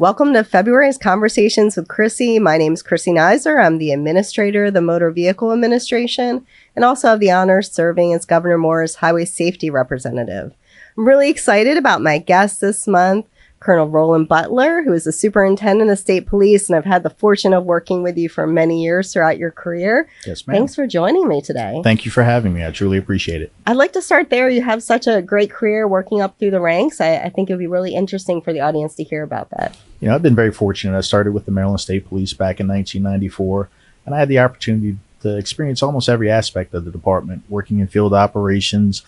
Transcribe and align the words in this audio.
Welcome 0.00 0.32
to 0.32 0.44
February's 0.44 0.96
Conversations 0.96 1.76
with 1.76 1.88
Chrissy. 1.88 2.38
My 2.38 2.56
name 2.56 2.72
is 2.72 2.82
Chrissy 2.82 3.10
Nizer. 3.10 3.62
I'm 3.62 3.76
the 3.76 3.92
administrator 3.92 4.64
of 4.64 4.72
the 4.72 4.80
Motor 4.80 5.10
Vehicle 5.10 5.52
Administration 5.52 6.46
and 6.74 6.86
also 6.86 7.08
have 7.08 7.20
the 7.20 7.30
honor 7.30 7.60
serving 7.60 8.14
as 8.14 8.24
Governor 8.24 8.56
Moore's 8.56 8.94
Highway 8.94 9.26
Safety 9.26 9.68
Representative. 9.68 10.54
I'm 10.96 11.06
really 11.06 11.28
excited 11.28 11.76
about 11.76 12.00
my 12.00 12.16
guest 12.16 12.62
this 12.62 12.86
month. 12.88 13.26
Colonel 13.60 13.88
Roland 13.88 14.26
Butler, 14.26 14.82
who 14.82 14.94
is 14.94 15.04
the 15.04 15.12
superintendent 15.12 15.90
of 15.90 15.98
state 15.98 16.26
police, 16.26 16.68
and 16.68 16.76
I've 16.76 16.86
had 16.86 17.02
the 17.02 17.10
fortune 17.10 17.52
of 17.52 17.64
working 17.64 18.02
with 18.02 18.16
you 18.16 18.30
for 18.30 18.46
many 18.46 18.82
years 18.82 19.12
throughout 19.12 19.36
your 19.36 19.50
career. 19.50 20.08
Yes, 20.26 20.46
ma'am. 20.46 20.56
Thanks 20.56 20.74
for 20.74 20.86
joining 20.86 21.28
me 21.28 21.42
today. 21.42 21.82
Thank 21.84 22.06
you 22.06 22.10
for 22.10 22.22
having 22.22 22.54
me. 22.54 22.64
I 22.64 22.70
truly 22.70 22.96
appreciate 22.96 23.42
it. 23.42 23.52
I'd 23.66 23.76
like 23.76 23.92
to 23.92 24.02
start 24.02 24.30
there. 24.30 24.48
You 24.48 24.62
have 24.62 24.82
such 24.82 25.06
a 25.06 25.20
great 25.20 25.50
career 25.50 25.86
working 25.86 26.22
up 26.22 26.38
through 26.38 26.52
the 26.52 26.60
ranks. 26.60 27.02
I, 27.02 27.16
I 27.16 27.28
think 27.28 27.50
it 27.50 27.52
would 27.52 27.58
be 27.58 27.66
really 27.66 27.94
interesting 27.94 28.40
for 28.40 28.54
the 28.54 28.60
audience 28.60 28.94
to 28.94 29.04
hear 29.04 29.22
about 29.22 29.50
that. 29.50 29.76
You 30.00 30.08
know, 30.08 30.14
I've 30.14 30.22
been 30.22 30.34
very 30.34 30.52
fortunate. 30.52 30.96
I 30.96 31.02
started 31.02 31.32
with 31.32 31.44
the 31.44 31.52
Maryland 31.52 31.80
State 31.80 32.08
Police 32.08 32.32
back 32.32 32.60
in 32.60 32.68
1994, 32.68 33.68
and 34.06 34.14
I 34.14 34.18
had 34.18 34.28
the 34.28 34.38
opportunity 34.38 34.96
to 35.20 35.36
experience 35.36 35.82
almost 35.82 36.08
every 36.08 36.30
aspect 36.30 36.72
of 36.72 36.86
the 36.86 36.90
department, 36.90 37.42
working 37.50 37.80
in 37.80 37.86
field 37.88 38.14
operations, 38.14 39.02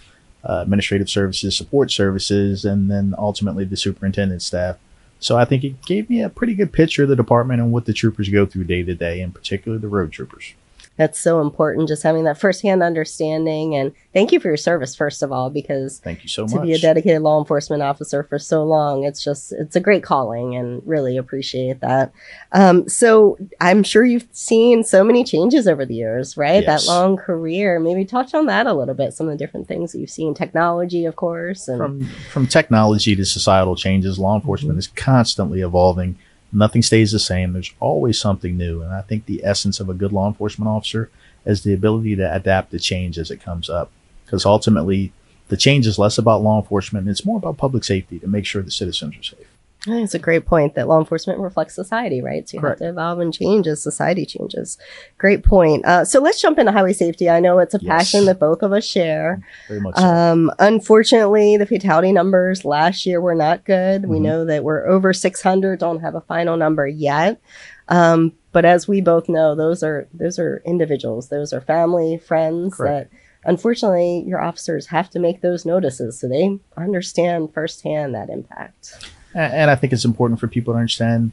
uh, 0.48 0.60
administrative 0.62 1.08
services, 1.08 1.56
support 1.56 1.90
services, 1.90 2.64
and 2.64 2.90
then 2.90 3.14
ultimately 3.18 3.64
the 3.64 3.76
superintendent 3.76 4.42
staff. 4.42 4.76
So 5.18 5.36
I 5.36 5.44
think 5.44 5.62
it 5.62 5.82
gave 5.82 6.10
me 6.10 6.20
a 6.20 6.28
pretty 6.28 6.54
good 6.54 6.72
picture 6.72 7.04
of 7.04 7.08
the 7.08 7.16
department 7.16 7.60
and 7.60 7.70
what 7.70 7.84
the 7.84 7.92
troopers 7.92 8.28
go 8.28 8.44
through 8.44 8.64
day 8.64 8.82
to 8.82 8.94
day, 8.94 9.20
and 9.20 9.32
particularly 9.32 9.80
the 9.80 9.88
road 9.88 10.10
troopers 10.10 10.54
that's 10.96 11.18
so 11.18 11.40
important 11.40 11.88
just 11.88 12.02
having 12.02 12.24
that 12.24 12.38
firsthand 12.38 12.82
understanding. 12.82 13.74
And 13.74 13.92
thank 14.12 14.32
you 14.32 14.40
for 14.40 14.48
your 14.48 14.56
service 14.56 14.94
first 14.94 15.22
of 15.22 15.32
all 15.32 15.50
because 15.50 16.00
thank 16.00 16.22
you 16.22 16.28
so 16.28 16.46
to 16.46 16.56
much 16.56 16.64
be 16.64 16.72
a 16.72 16.78
dedicated 16.78 17.22
law 17.22 17.38
enforcement 17.38 17.82
officer 17.82 18.22
for 18.22 18.38
so 18.38 18.62
long 18.62 19.04
it's 19.04 19.22
just 19.22 19.52
it's 19.52 19.76
a 19.76 19.80
great 19.80 20.02
calling 20.02 20.54
and 20.54 20.82
really 20.86 21.16
appreciate 21.16 21.80
that. 21.80 22.12
Um, 22.52 22.88
so 22.88 23.38
i'm 23.60 23.82
sure 23.82 24.04
you've 24.04 24.28
seen 24.32 24.84
so 24.84 25.02
many 25.02 25.24
changes 25.24 25.66
over 25.66 25.86
the 25.86 25.94
years 25.94 26.36
right? 26.36 26.62
Yes. 26.62 26.86
that 26.86 26.92
long 26.92 27.16
career. 27.16 27.80
Maybe 27.80 28.04
touch 28.04 28.34
on 28.34 28.46
that 28.46 28.66
a 28.66 28.74
little 28.74 28.94
bit 28.94 29.14
some 29.14 29.28
of 29.28 29.32
the 29.32 29.38
different 29.38 29.66
things 29.68 29.92
that 29.92 29.98
you've 29.98 30.10
seen 30.10 30.34
technology 30.34 31.04
of 31.06 31.16
course 31.16 31.68
and 31.68 31.78
from 31.78 32.06
from 32.30 32.46
technology 32.46 33.16
to 33.16 33.24
societal 33.24 33.76
changes 33.76 34.18
law 34.18 34.34
enforcement 34.34 34.72
mm-hmm. 34.72 34.78
is 34.78 34.88
constantly 34.88 35.60
evolving 35.60 36.16
Nothing 36.52 36.82
stays 36.82 37.12
the 37.12 37.18
same. 37.18 37.52
There's 37.52 37.72
always 37.80 38.20
something 38.20 38.56
new. 38.56 38.82
And 38.82 38.92
I 38.92 39.00
think 39.00 39.24
the 39.24 39.44
essence 39.44 39.80
of 39.80 39.88
a 39.88 39.94
good 39.94 40.12
law 40.12 40.28
enforcement 40.28 40.68
officer 40.68 41.10
is 41.46 41.62
the 41.62 41.72
ability 41.72 42.16
to 42.16 42.34
adapt 42.34 42.70
to 42.72 42.78
change 42.78 43.18
as 43.18 43.30
it 43.30 43.42
comes 43.42 43.70
up. 43.70 43.90
Because 44.24 44.44
ultimately, 44.44 45.12
the 45.48 45.56
change 45.56 45.86
is 45.86 45.98
less 45.98 46.18
about 46.18 46.42
law 46.42 46.60
enforcement 46.60 47.04
and 47.04 47.10
it's 47.10 47.24
more 47.24 47.38
about 47.38 47.56
public 47.56 47.84
safety 47.84 48.18
to 48.18 48.26
make 48.26 48.46
sure 48.46 48.62
the 48.62 48.70
citizens 48.70 49.16
are 49.16 49.22
safe. 49.22 49.51
It's 49.86 50.14
a 50.14 50.18
great 50.18 50.46
point 50.46 50.76
that 50.76 50.86
law 50.86 51.00
enforcement 51.00 51.40
reflects 51.40 51.74
society, 51.74 52.22
right? 52.22 52.48
So 52.48 52.56
you 52.56 52.60
Correct. 52.60 52.80
have 52.80 52.86
to 52.86 52.90
evolve 52.90 53.18
and 53.18 53.34
change 53.34 53.66
as 53.66 53.82
society 53.82 54.24
changes. 54.24 54.78
Great 55.18 55.42
point. 55.42 55.84
Uh, 55.84 56.04
so 56.04 56.20
let's 56.20 56.40
jump 56.40 56.58
into 56.58 56.70
highway 56.70 56.92
safety. 56.92 57.28
I 57.28 57.40
know 57.40 57.58
it's 57.58 57.74
a 57.74 57.80
yes. 57.82 57.90
passion 57.90 58.26
that 58.26 58.38
both 58.38 58.62
of 58.62 58.72
us 58.72 58.84
share. 58.84 59.42
Very 59.66 59.80
much. 59.80 59.96
So. 59.96 60.04
Um, 60.04 60.52
unfortunately, 60.60 61.56
the 61.56 61.66
fatality 61.66 62.12
numbers 62.12 62.64
last 62.64 63.06
year 63.06 63.20
were 63.20 63.34
not 63.34 63.64
good. 63.64 64.02
Mm-hmm. 64.02 64.10
We 64.10 64.20
know 64.20 64.44
that 64.44 64.62
we're 64.62 64.86
over 64.86 65.12
600. 65.12 65.80
Don't 65.80 66.00
have 66.00 66.14
a 66.14 66.20
final 66.20 66.56
number 66.56 66.86
yet. 66.86 67.40
Um, 67.88 68.34
but 68.52 68.64
as 68.64 68.86
we 68.86 69.00
both 69.00 69.28
know, 69.28 69.56
those 69.56 69.82
are 69.82 70.06
those 70.14 70.38
are 70.38 70.62
individuals. 70.64 71.28
Those 71.28 71.52
are 71.52 71.60
family, 71.60 72.18
friends 72.18 72.76
Correct. 72.76 73.10
that 73.10 73.18
unfortunately 73.44 74.22
your 74.26 74.40
officers 74.40 74.86
have 74.86 75.10
to 75.10 75.18
make 75.18 75.40
those 75.40 75.66
notices 75.66 76.20
so 76.20 76.28
they 76.28 76.60
understand 76.76 77.52
firsthand 77.52 78.14
that 78.14 78.30
impact 78.30 79.10
and 79.34 79.70
I 79.70 79.74
think 79.74 79.92
it's 79.92 80.04
important 80.04 80.40
for 80.40 80.48
people 80.48 80.74
to 80.74 80.78
understand 80.78 81.32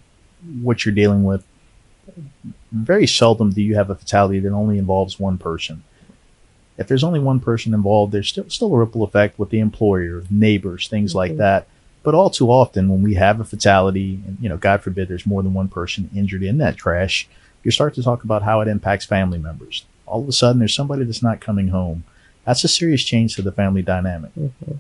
what 0.62 0.86
you're 0.86 0.96
dealing 0.96 1.24
with. 1.24 1.44
Very 2.72 3.08
seldom 3.08 3.52
do 3.52 3.62
you 3.62 3.76
have 3.76 3.90
a 3.90 3.96
fatality 3.96 4.40
that 4.40 4.52
only 4.52 4.78
involves 4.78 5.20
one 5.20 5.38
person. 5.38 5.84
If 6.78 6.88
there's 6.88 7.04
only 7.04 7.20
one 7.20 7.40
person 7.40 7.74
involved, 7.74 8.14
there's 8.14 8.30
still 8.30 8.50
still 8.50 8.74
a 8.74 8.78
ripple 8.78 9.04
effect 9.04 9.38
with 9.38 9.50
the 9.50 9.60
employer, 9.60 10.24
neighbors, 10.30 10.88
things 10.88 11.12
mm-hmm. 11.12 11.18
like 11.18 11.38
that. 11.38 11.68
But 12.02 12.16
all 12.16 12.30
too 12.30 12.50
often, 12.50 12.88
when 12.88 13.04
we 13.04 13.16
have 13.16 13.42
a 13.42 13.44
fatality, 13.44 14.22
and 14.26 14.38
you 14.40 14.48
know, 14.48 14.58
God 14.58 14.82
forbid, 14.82 15.10
there's 15.10 15.26
more 15.26 15.44
than 15.44 15.54
one 15.54 15.68
person 15.68 16.10
injured 16.16 16.44
in 16.44 16.58
that 16.60 16.80
crash, 16.80 17.28
you 17.64 17.72
start 17.72 17.94
to 17.96 18.04
talk 18.04 18.24
about 18.24 18.44
how 18.44 18.62
it 18.62 18.70
impacts 18.70 19.06
family 19.06 19.38
members. 19.38 19.86
All 20.06 20.22
of 20.22 20.30
a 20.30 20.32
sudden, 20.32 20.60
there's 20.60 20.74
somebody 20.74 21.04
that's 21.04 21.22
not 21.22 21.42
coming 21.42 21.68
home. 21.68 22.06
That's 22.46 22.64
a 22.64 22.70
serious 22.70 23.04
change 23.04 23.36
to 23.36 23.42
the 23.42 23.52
family 23.52 23.82
dynamic. 23.82 24.32
Mm-hmm 24.36 24.76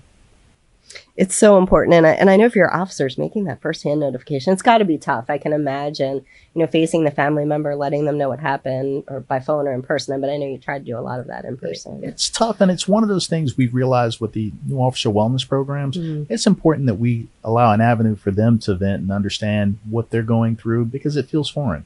it's 1.15 1.35
so 1.35 1.57
important. 1.57 1.93
And 1.95 2.07
I, 2.07 2.11
and 2.11 2.29
I 2.29 2.37
know 2.37 2.49
for 2.49 2.57
your 2.57 2.73
officers 2.73 3.17
making 3.17 3.43
that 3.45 3.61
firsthand 3.61 3.99
notification, 3.99 4.53
it's 4.53 4.61
got 4.61 4.79
to 4.79 4.85
be 4.85 4.97
tough. 4.97 5.25
I 5.29 5.37
can 5.37 5.53
imagine, 5.53 6.25
you 6.53 6.61
know, 6.61 6.67
facing 6.67 7.03
the 7.03 7.11
family 7.11 7.45
member, 7.45 7.75
letting 7.75 8.05
them 8.05 8.17
know 8.17 8.29
what 8.29 8.39
happened 8.39 9.03
or 9.07 9.19
by 9.19 9.39
phone 9.39 9.67
or 9.67 9.73
in 9.73 9.81
person. 9.81 10.19
But 10.21 10.29
I 10.29 10.37
know 10.37 10.47
you 10.47 10.57
tried 10.57 10.79
to 10.79 10.85
do 10.85 10.97
a 10.97 11.01
lot 11.01 11.19
of 11.19 11.27
that 11.27 11.45
in 11.45 11.57
person. 11.57 12.03
It's 12.03 12.29
tough. 12.29 12.61
And 12.61 12.71
it's 12.71 12.87
one 12.87 13.03
of 13.03 13.09
those 13.09 13.27
things 13.27 13.57
we've 13.57 13.73
realized 13.73 14.19
with 14.19 14.33
the 14.33 14.51
new 14.65 14.77
officer 14.77 15.09
wellness 15.09 15.47
programs. 15.47 15.97
Mm-hmm. 15.97 16.31
It's 16.31 16.47
important 16.47 16.87
that 16.87 16.95
we 16.95 17.27
allow 17.43 17.71
an 17.73 17.81
avenue 17.81 18.15
for 18.15 18.31
them 18.31 18.57
to 18.59 18.75
vent 18.75 19.01
and 19.01 19.11
understand 19.11 19.77
what 19.89 20.09
they're 20.09 20.23
going 20.23 20.55
through 20.55 20.85
because 20.85 21.17
it 21.17 21.29
feels 21.29 21.49
foreign. 21.49 21.85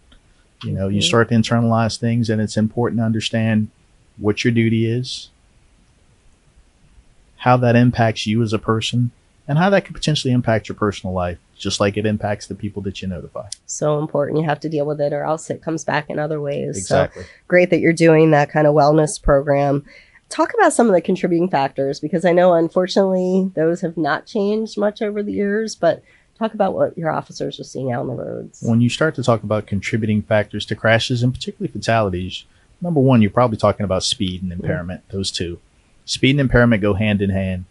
You 0.63 0.71
know, 0.71 0.87
mm-hmm. 0.87 0.95
you 0.95 1.01
start 1.01 1.29
to 1.29 1.35
internalize 1.35 1.97
things 1.97 2.29
and 2.29 2.41
it's 2.41 2.57
important 2.57 2.99
to 2.99 3.05
understand 3.05 3.69
what 4.17 4.43
your 4.43 4.53
duty 4.53 4.85
is, 4.85 5.29
how 7.43 7.57
that 7.57 7.75
impacts 7.75 8.25
you 8.25 8.41
as 8.41 8.53
a 8.53 8.57
person 8.57 9.11
and 9.49 9.57
how 9.57 9.69
that 9.69 9.83
could 9.83 9.93
potentially 9.93 10.33
impact 10.33 10.69
your 10.69 10.77
personal 10.77 11.13
life, 11.13 11.37
just 11.57 11.81
like 11.81 11.97
it 11.97 12.05
impacts 12.05 12.47
the 12.47 12.55
people 12.55 12.81
that 12.81 13.01
you 13.01 13.07
notify. 13.09 13.45
So 13.65 13.99
important. 13.99 14.39
You 14.39 14.45
have 14.45 14.61
to 14.61 14.69
deal 14.69 14.85
with 14.85 15.01
it 15.01 15.11
or 15.11 15.23
else 15.23 15.49
it 15.49 15.61
comes 15.61 15.83
back 15.83 16.09
in 16.09 16.19
other 16.19 16.39
ways. 16.39 16.77
Exactly. 16.77 17.23
So 17.23 17.29
great 17.49 17.69
that 17.71 17.81
you're 17.81 17.91
doing 17.91 18.31
that 18.31 18.49
kind 18.49 18.65
of 18.65 18.73
wellness 18.73 19.21
program. 19.21 19.83
Talk 20.29 20.53
about 20.53 20.71
some 20.71 20.87
of 20.87 20.93
the 20.93 21.01
contributing 21.01 21.49
factors 21.49 21.99
because 21.99 22.23
I 22.23 22.31
know 22.31 22.53
unfortunately 22.53 23.51
those 23.55 23.81
have 23.81 23.97
not 23.97 24.25
changed 24.25 24.77
much 24.77 25.01
over 25.01 25.21
the 25.21 25.33
years, 25.33 25.75
but 25.75 26.01
talk 26.39 26.53
about 26.53 26.73
what 26.73 26.97
your 26.97 27.11
officers 27.11 27.59
are 27.59 27.65
seeing 27.65 27.91
out 27.91 28.03
on 28.03 28.07
the 28.07 28.13
roads. 28.13 28.61
When 28.61 28.79
you 28.79 28.87
start 28.87 29.15
to 29.15 29.23
talk 29.23 29.43
about 29.43 29.67
contributing 29.67 30.21
factors 30.21 30.65
to 30.67 30.77
crashes 30.77 31.21
and 31.21 31.33
particularly 31.33 31.73
fatalities, 31.73 32.45
number 32.81 33.01
one, 33.01 33.21
you're 33.21 33.31
probably 33.31 33.57
talking 33.57 33.83
about 33.83 34.03
speed 34.03 34.43
and 34.43 34.53
impairment, 34.53 35.05
mm-hmm. 35.09 35.17
those 35.17 35.29
two. 35.29 35.59
Speed 36.05 36.31
and 36.31 36.41
impairment 36.41 36.81
go 36.81 36.93
hand 36.93 37.21
in 37.21 37.29
hand 37.29 37.65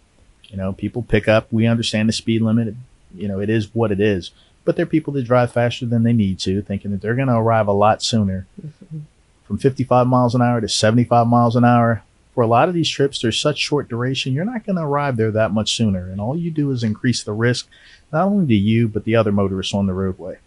you 0.53 0.59
know, 0.59 0.75
people 0.75 1.03
pick 1.03 1.26
up. 1.26 1.48
We 1.50 1.66
understand 1.66 2.09
the 2.10 2.12
speed 2.12 2.43
limit. 2.43 2.75
You 3.15 3.26
know, 3.26 3.41
it 3.41 3.48
is 3.48 3.75
what 3.75 3.91
it 3.91 4.00
is. 4.00 4.31
But 4.65 4.76
there 4.76 4.84
are 4.84 4.87
people 4.87 5.12
that 5.15 5.25
drive 5.25 5.50
faster 5.50 5.87
than 5.87 6.03
they 6.03 6.12
need 6.12 6.38
to, 6.41 6.60
thinking 6.60 6.92
that 6.92 7.00
they're 7.00 7.16
going 7.16 7.28
to 7.28 7.37
arrive 7.37 7.66
a 7.66 7.72
lot 7.72 8.03
sooner. 8.03 8.47
Mm-hmm. 8.60 8.98
From 9.44 9.59
55 9.59 10.06
miles 10.06 10.34
an 10.34 10.42
hour 10.42 10.60
to 10.60 10.69
75 10.69 11.26
miles 11.26 11.56
an 11.56 11.65
hour. 11.65 12.04
For 12.34 12.42
a 12.42 12.47
lot 12.47 12.69
of 12.69 12.75
these 12.75 12.88
trips, 12.88 13.21
there's 13.21 13.41
such 13.41 13.59
short 13.59 13.88
duration, 13.88 14.32
you're 14.32 14.44
not 14.44 14.65
going 14.65 14.76
to 14.76 14.82
arrive 14.82 15.16
there 15.16 15.31
that 15.31 15.53
much 15.53 15.75
sooner. 15.75 16.10
And 16.10 16.21
all 16.21 16.37
you 16.37 16.50
do 16.50 16.71
is 16.71 16.82
increase 16.82 17.22
the 17.22 17.32
risk, 17.32 17.69
not 18.12 18.26
only 18.26 18.47
to 18.47 18.54
you, 18.54 18.88
but 18.88 19.04
the 19.04 19.16
other 19.16 19.32
motorists 19.32 19.75
on 19.75 19.87
the 19.87 19.92
roadway. 19.92 20.38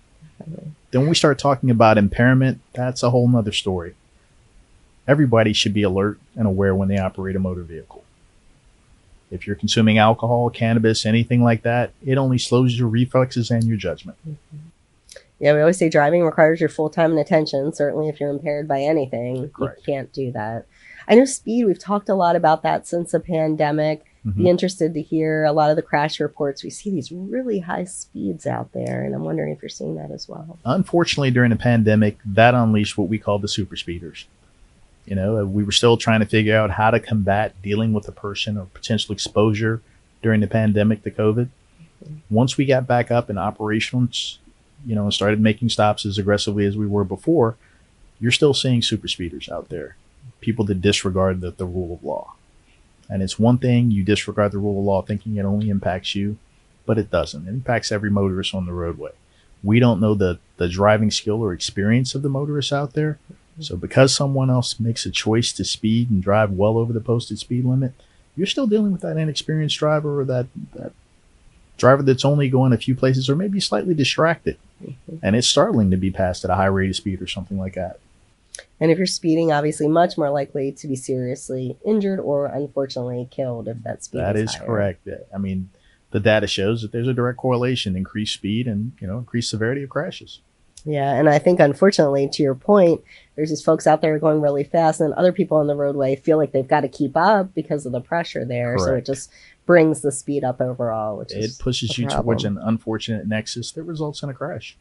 Then 0.48 1.02
when 1.02 1.10
we 1.10 1.16
start 1.16 1.38
talking 1.38 1.70
about 1.70 1.98
impairment, 1.98 2.62
that's 2.74 3.04
a 3.04 3.12
whole 3.12 3.28
nother 3.28 3.52
story. 3.52 3.96
Everybody 5.08 5.54
should 5.54 5.74
be 5.74 5.84
alert 5.84 6.20
and 6.36 6.48
aware 6.48 6.74
when 6.74 6.88
they 6.88 6.98
operate 6.98 7.36
a 7.36 7.40
motor 7.40 7.64
vehicle. 7.64 8.04
If 9.32 9.46
you're 9.48 9.56
consuming 9.56 9.98
alcohol, 9.98 10.50
cannabis, 10.50 11.06
anything 11.06 11.44
like 11.44 11.64
that, 11.64 11.92
it 12.06 12.18
only 12.18 12.38
slows 12.38 12.78
your 12.78 12.88
reflexes 12.88 13.52
and 13.52 13.64
your 13.64 13.78
judgment. 13.78 14.18
Mm-hmm. 14.28 14.58
Yeah, 15.40 15.54
we 15.54 15.60
always 15.60 15.78
say 15.78 15.90
driving 15.90 16.24
requires 16.24 16.60
your 16.60 16.70
full 16.70 16.90
time 16.90 17.12
and 17.12 17.20
attention. 17.20 17.74
Certainly, 17.74 18.10
if 18.10 18.20
you're 18.20 18.30
impaired 18.30 18.68
by 18.68 18.82
anything, 18.82 19.50
Correct. 19.50 19.80
you 19.80 19.94
can't 19.94 20.14
do 20.14 20.32
that. 20.32 20.66
I 21.08 21.16
know 21.16 21.26
speed, 21.26 21.66
we've 21.66 21.78
talked 21.78 22.10
a 22.10 22.16
lot 22.16 22.36
about 22.36 22.64
that 22.64 22.88
since 22.88 23.12
the 23.12 23.20
pandemic. 23.20 24.06
Mm-hmm. 24.26 24.44
Be 24.44 24.50
interested 24.50 24.94
to 24.94 25.02
hear 25.02 25.44
a 25.44 25.52
lot 25.52 25.70
of 25.70 25.76
the 25.76 25.84
crash 25.84 26.20
reports. 26.20 26.64
We 26.64 26.72
see 26.72 26.90
these 26.90 27.12
really 27.12 27.60
high 27.60 27.84
speeds 27.84 28.48
out 28.48 28.72
there, 28.72 29.04
and 29.04 29.14
I'm 29.14 29.24
wondering 29.24 29.54
if 29.54 29.62
you're 29.62 29.70
seeing 29.70 29.96
that 29.98 30.10
as 30.10 30.28
well. 30.28 30.58
Unfortunately, 30.66 31.30
during 31.30 31.52
the 31.52 31.58
pandemic, 31.58 32.18
that 32.26 32.56
unleashed 32.56 32.98
what 32.98 33.08
we 33.08 33.20
call 33.20 33.38
the 33.38 33.48
super 33.48 33.76
speeders. 33.76 34.26
You 35.06 35.16
know, 35.16 35.40
uh, 35.40 35.46
we 35.46 35.64
were 35.64 35.72
still 35.72 35.98
trying 35.98 36.22
to 36.22 36.26
figure 36.26 36.58
out 36.58 36.72
how 36.72 36.92
to 36.92 37.00
combat 37.00 37.62
dealing 37.62 37.94
with 37.94 38.08
a 38.08 38.12
person 38.12 38.58
or 38.58 38.66
potential 38.66 39.14
exposure 39.14 39.82
during 40.22 40.42
the 40.42 40.48
pandemic 40.48 41.04
to 41.04 41.12
COVID. 41.12 41.50
Once 42.30 42.58
we 42.58 42.66
got 42.66 42.88
back 42.88 43.12
up 43.12 43.30
in 43.30 43.38
operations, 43.38 44.40
you 44.86 44.96
know, 44.96 45.04
and 45.04 45.14
started 45.14 45.40
making 45.40 45.70
stops 45.70 46.06
as 46.06 46.18
aggressively 46.18 46.66
as 46.66 46.76
we 46.76 46.88
were 46.88 47.04
before, 47.04 47.56
you're 48.20 48.32
still 48.32 48.54
seeing 48.54 48.82
super 48.82 49.08
speeders 49.08 49.50
out 49.50 49.70
there, 49.70 49.96
people 50.42 50.66
that 50.66 50.82
disregard 50.82 51.42
the, 51.42 51.52
the 51.52 51.66
rule 51.66 51.94
of 51.94 52.04
law. 52.04 52.34
And 53.10 53.22
it's 53.22 53.38
one 53.38 53.60
thing 53.60 53.92
you 53.92 54.04
disregard 54.04 54.52
the 54.52 54.58
rule 54.58 54.80
of 54.80 54.86
law 54.86 55.02
thinking 55.02 55.36
it 55.36 55.46
only 55.46 55.70
impacts 55.70 56.16
you, 56.16 56.38
but 56.86 56.98
it 56.98 57.12
doesn't. 57.12 57.48
It 57.48 57.52
impacts 57.52 57.92
every 57.92 58.10
motorist 58.10 58.56
on 58.56 58.66
the 58.66 58.74
roadway. 58.74 59.12
We 59.64 59.80
don't 59.80 60.00
know 60.00 60.16
the, 60.16 60.40
the 60.58 60.68
driving 60.68 61.12
skill 61.12 61.42
or 61.42 61.54
experience 61.54 62.16
of 62.16 62.22
the 62.22 62.30
motorists 62.30 62.74
out 62.74 62.94
there, 62.94 63.20
so 63.60 63.76
because 63.76 64.14
someone 64.14 64.50
else 64.50 64.80
makes 64.80 65.06
a 65.06 65.12
choice 65.12 65.52
to 65.54 65.64
speed 65.64 66.10
and 66.10 66.22
drive 66.22 66.52
well 66.52 66.78
over 66.78 66.92
the 66.92 67.00
posted 67.00 67.40
speed 67.40 67.66
limit, 67.66 67.94
you're 68.36 68.48
still 68.48 68.68
dealing 68.68 68.92
with 68.92 69.02
that 69.02 69.18
inexperienced 69.18 69.78
driver 69.78 70.22
or 70.22 70.26
that 70.26 70.48
that 70.74 70.92
driver 71.78 72.04
that's 72.04 72.26
only 72.26 72.50
going 72.50 72.74
a 72.74 72.78
few 72.78 72.96
places 72.96 73.30
or 73.30 73.36
maybe 73.36 73.60
slightly 73.60 73.94
distracted. 73.94 74.58
Mm-hmm. 74.84 75.18
And 75.22 75.36
it's 75.36 75.48
startling 75.48 75.92
to 75.92 75.98
be 75.98 76.12
passed 76.12 76.44
at 76.44 76.50
a 76.50 76.56
high 76.56 76.66
rate 76.66 76.90
of 76.90 76.96
speed 76.96 77.22
or 77.22 77.28
something 77.28 77.58
like 77.58 77.76
that. 77.76 78.00
And 78.80 78.92
if 78.92 78.98
you're 78.98 79.08
speeding, 79.08 79.52
obviously 79.52 79.88
much 79.88 80.18
more 80.18 80.30
likely 80.30 80.72
to 80.74 80.88
be 80.88 80.96
seriously 80.96 81.78
injured 81.86 82.20
or 82.20 82.48
unfortunately 82.48 83.28
killed 83.32 83.68
if 83.68 83.84
that 83.84 84.04
speed 84.04 84.20
is. 84.20 84.24
that 84.24 84.36
is, 84.36 84.50
is 84.52 84.58
correct. 84.58 85.08
I 85.34 85.38
mean, 85.38 85.70
the 86.12 86.20
data 86.20 86.48
shows 86.48 86.82
that 86.82 86.92
there's 86.92 87.08
a 87.08 87.14
direct 87.14 87.38
correlation 87.38 87.96
increased 87.96 88.34
speed 88.34 88.68
and 88.68 88.94
you 89.00 89.08
know 89.08 89.18
increased 89.18 89.50
severity 89.50 89.84
of 89.84 89.90
crashes. 89.90 90.40
Yeah, 90.86 91.14
and 91.14 91.28
I 91.28 91.40
think 91.40 91.60
unfortunately, 91.60 92.30
to 92.34 92.44
your 92.44 92.56
point, 92.56 93.02
there's 93.36 93.50
these 93.50 93.64
folks 93.64 93.88
out 93.88 94.02
there 94.02 94.20
going 94.20 94.42
really 94.42 94.64
fast, 94.64 95.02
and 95.02 95.14
other 95.14 95.32
people 95.32 95.58
on 95.58 95.68
the 95.68 95.76
roadway 95.76 96.16
feel 96.16 96.38
like 96.38 96.52
they've 96.52 96.68
got 96.68 96.82
to 96.82 96.88
keep 96.88 97.18
up 97.18 97.54
because 97.56 97.86
of 97.86 97.92
the 97.92 98.02
pressure 98.02 98.46
there. 98.46 98.76
Correct. 98.76 98.84
So 98.84 98.96
it 98.96 99.06
just 99.06 99.32
brings 99.66 100.02
the 100.02 100.12
speed 100.12 100.44
up 100.44 100.62
overall, 100.62 101.18
which 101.18 101.34
it 101.34 101.58
pushes 101.60 101.98
you 101.98 102.08
towards 102.08 102.44
an 102.44 102.60
unfortunate 102.60 103.28
nexus 103.28 103.72
that 103.72 103.84
results 103.84 104.22
in 104.22 104.30
a 104.30 104.34
crash. 104.34 104.78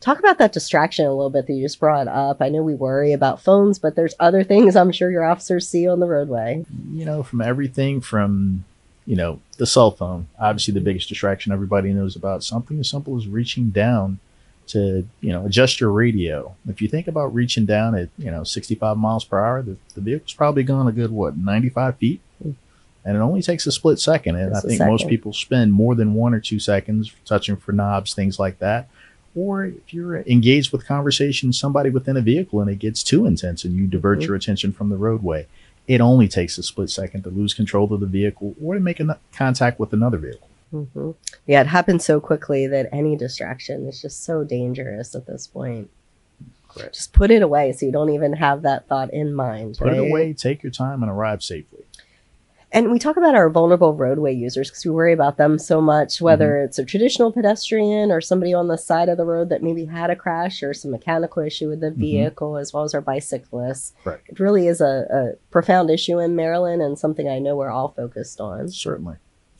Talk 0.00 0.18
about 0.18 0.38
that 0.38 0.52
distraction 0.52 1.06
a 1.06 1.14
little 1.14 1.30
bit 1.30 1.46
that 1.46 1.54
you 1.54 1.62
just 1.62 1.80
brought 1.80 2.06
up. 2.06 2.42
I 2.42 2.48
know 2.48 2.62
we 2.62 2.74
worry 2.74 3.12
about 3.12 3.40
phones, 3.40 3.78
but 3.78 3.96
there's 3.96 4.14
other 4.20 4.44
things 4.44 4.76
I'm 4.76 4.92
sure 4.92 5.10
your 5.10 5.24
officers 5.24 5.68
see 5.68 5.88
on 5.88 6.00
the 6.00 6.06
roadway. 6.06 6.66
You 6.92 7.04
know, 7.04 7.22
from 7.22 7.40
everything 7.40 8.00
from 8.00 8.64
you 9.06 9.16
know, 9.16 9.40
the 9.56 9.66
cell 9.66 9.92
phone, 9.92 10.26
obviously 10.38 10.74
the 10.74 10.80
biggest 10.80 11.08
distraction 11.08 11.52
everybody 11.52 11.92
knows 11.92 12.16
about. 12.16 12.42
Something 12.42 12.80
as 12.80 12.90
simple 12.90 13.16
as 13.16 13.28
reaching 13.28 13.70
down 13.70 14.18
to, 14.68 15.08
you 15.20 15.32
know, 15.32 15.46
adjust 15.46 15.80
your 15.80 15.90
radio. 15.90 16.54
If 16.68 16.80
you 16.80 16.88
think 16.88 17.08
about 17.08 17.34
reaching 17.34 17.66
down 17.66 17.94
at, 17.94 18.08
you 18.18 18.30
know, 18.30 18.44
65 18.44 18.96
miles 18.96 19.24
per 19.24 19.38
hour, 19.38 19.62
the, 19.62 19.76
the 19.94 20.00
vehicle's 20.00 20.34
probably 20.34 20.62
gone 20.62 20.88
a 20.88 20.92
good, 20.92 21.10
what, 21.10 21.36
95 21.36 21.96
feet? 21.96 22.20
And 22.42 23.16
it 23.16 23.20
only 23.20 23.40
takes 23.40 23.64
a 23.68 23.72
split 23.72 24.00
second. 24.00 24.34
And 24.34 24.52
Just 24.52 24.66
I 24.66 24.68
think 24.68 24.80
most 24.80 25.06
people 25.06 25.32
spend 25.32 25.72
more 25.72 25.94
than 25.94 26.14
one 26.14 26.34
or 26.34 26.40
two 26.40 26.58
seconds 26.58 27.12
touching 27.24 27.56
for 27.56 27.70
knobs, 27.70 28.14
things 28.14 28.40
like 28.40 28.58
that. 28.58 28.88
Or 29.36 29.64
if 29.66 29.94
you're 29.94 30.22
engaged 30.22 30.72
with 30.72 30.86
conversation, 30.86 31.52
somebody 31.52 31.90
within 31.90 32.16
a 32.16 32.20
vehicle 32.20 32.60
and 32.60 32.68
it 32.68 32.80
gets 32.80 33.04
too 33.04 33.24
intense 33.24 33.64
and 33.64 33.76
you 33.76 33.86
divert 33.86 34.18
mm-hmm. 34.18 34.26
your 34.26 34.36
attention 34.36 34.72
from 34.72 34.88
the 34.88 34.96
roadway 34.96 35.46
it 35.86 36.00
only 36.00 36.28
takes 36.28 36.58
a 36.58 36.62
split 36.62 36.90
second 36.90 37.22
to 37.22 37.30
lose 37.30 37.54
control 37.54 37.92
of 37.92 38.00
the 38.00 38.06
vehicle 38.06 38.54
or 38.62 38.74
to 38.74 38.80
make 38.80 39.00
a 39.00 39.18
contact 39.32 39.78
with 39.78 39.92
another 39.92 40.18
vehicle. 40.18 40.48
Mm-hmm. 40.72 41.12
Yeah, 41.46 41.60
it 41.60 41.66
happens 41.68 42.04
so 42.04 42.20
quickly 42.20 42.66
that 42.66 42.88
any 42.92 43.16
distraction 43.16 43.86
is 43.86 44.02
just 44.02 44.24
so 44.24 44.44
dangerous 44.44 45.14
at 45.14 45.26
this 45.26 45.46
point. 45.46 45.90
Correct. 46.68 46.94
Just 46.94 47.12
put 47.12 47.30
it 47.30 47.42
away 47.42 47.72
so 47.72 47.86
you 47.86 47.92
don't 47.92 48.10
even 48.10 48.34
have 48.34 48.62
that 48.62 48.88
thought 48.88 49.12
in 49.12 49.32
mind. 49.34 49.78
Put 49.78 49.88
right? 49.88 49.96
it 49.96 50.10
away, 50.10 50.32
take 50.32 50.62
your 50.62 50.72
time, 50.72 51.02
and 51.02 51.10
arrive 51.10 51.42
safely. 51.42 51.84
And 52.72 52.90
we 52.90 52.98
talk 52.98 53.16
about 53.16 53.34
our 53.34 53.48
vulnerable 53.48 53.94
roadway 53.94 54.34
users 54.34 54.68
because 54.68 54.84
we 54.84 54.90
worry 54.90 55.12
about 55.12 55.38
them 55.38 55.58
so 55.58 55.80
much, 55.80 56.20
whether 56.20 56.50
mm-hmm. 56.50 56.66
it's 56.66 56.78
a 56.78 56.84
traditional 56.84 57.32
pedestrian 57.32 58.10
or 58.10 58.20
somebody 58.20 58.52
on 58.52 58.68
the 58.68 58.76
side 58.76 59.08
of 59.08 59.16
the 59.16 59.24
road 59.24 59.48
that 59.48 59.62
maybe 59.62 59.86
had 59.86 60.10
a 60.10 60.16
crash 60.16 60.62
or 60.62 60.74
some 60.74 60.90
mechanical 60.90 61.42
issue 61.42 61.68
with 61.68 61.80
the 61.80 61.90
mm-hmm. 61.90 62.00
vehicle, 62.00 62.52
mm-hmm. 62.52 62.60
as 62.60 62.72
well 62.72 62.82
as 62.82 62.92
our 62.92 63.00
bicyclists. 63.00 63.94
Right. 64.04 64.20
It 64.26 64.40
really 64.40 64.66
is 64.66 64.80
a, 64.80 65.06
a 65.10 65.50
profound 65.50 65.90
issue 65.90 66.18
in 66.18 66.36
Maryland 66.36 66.82
and 66.82 66.98
something 66.98 67.28
I 67.28 67.38
know 67.38 67.56
we're 67.56 67.70
all 67.70 67.94
focused 67.96 68.40
on. 68.40 68.68
Certainly. 68.68 69.16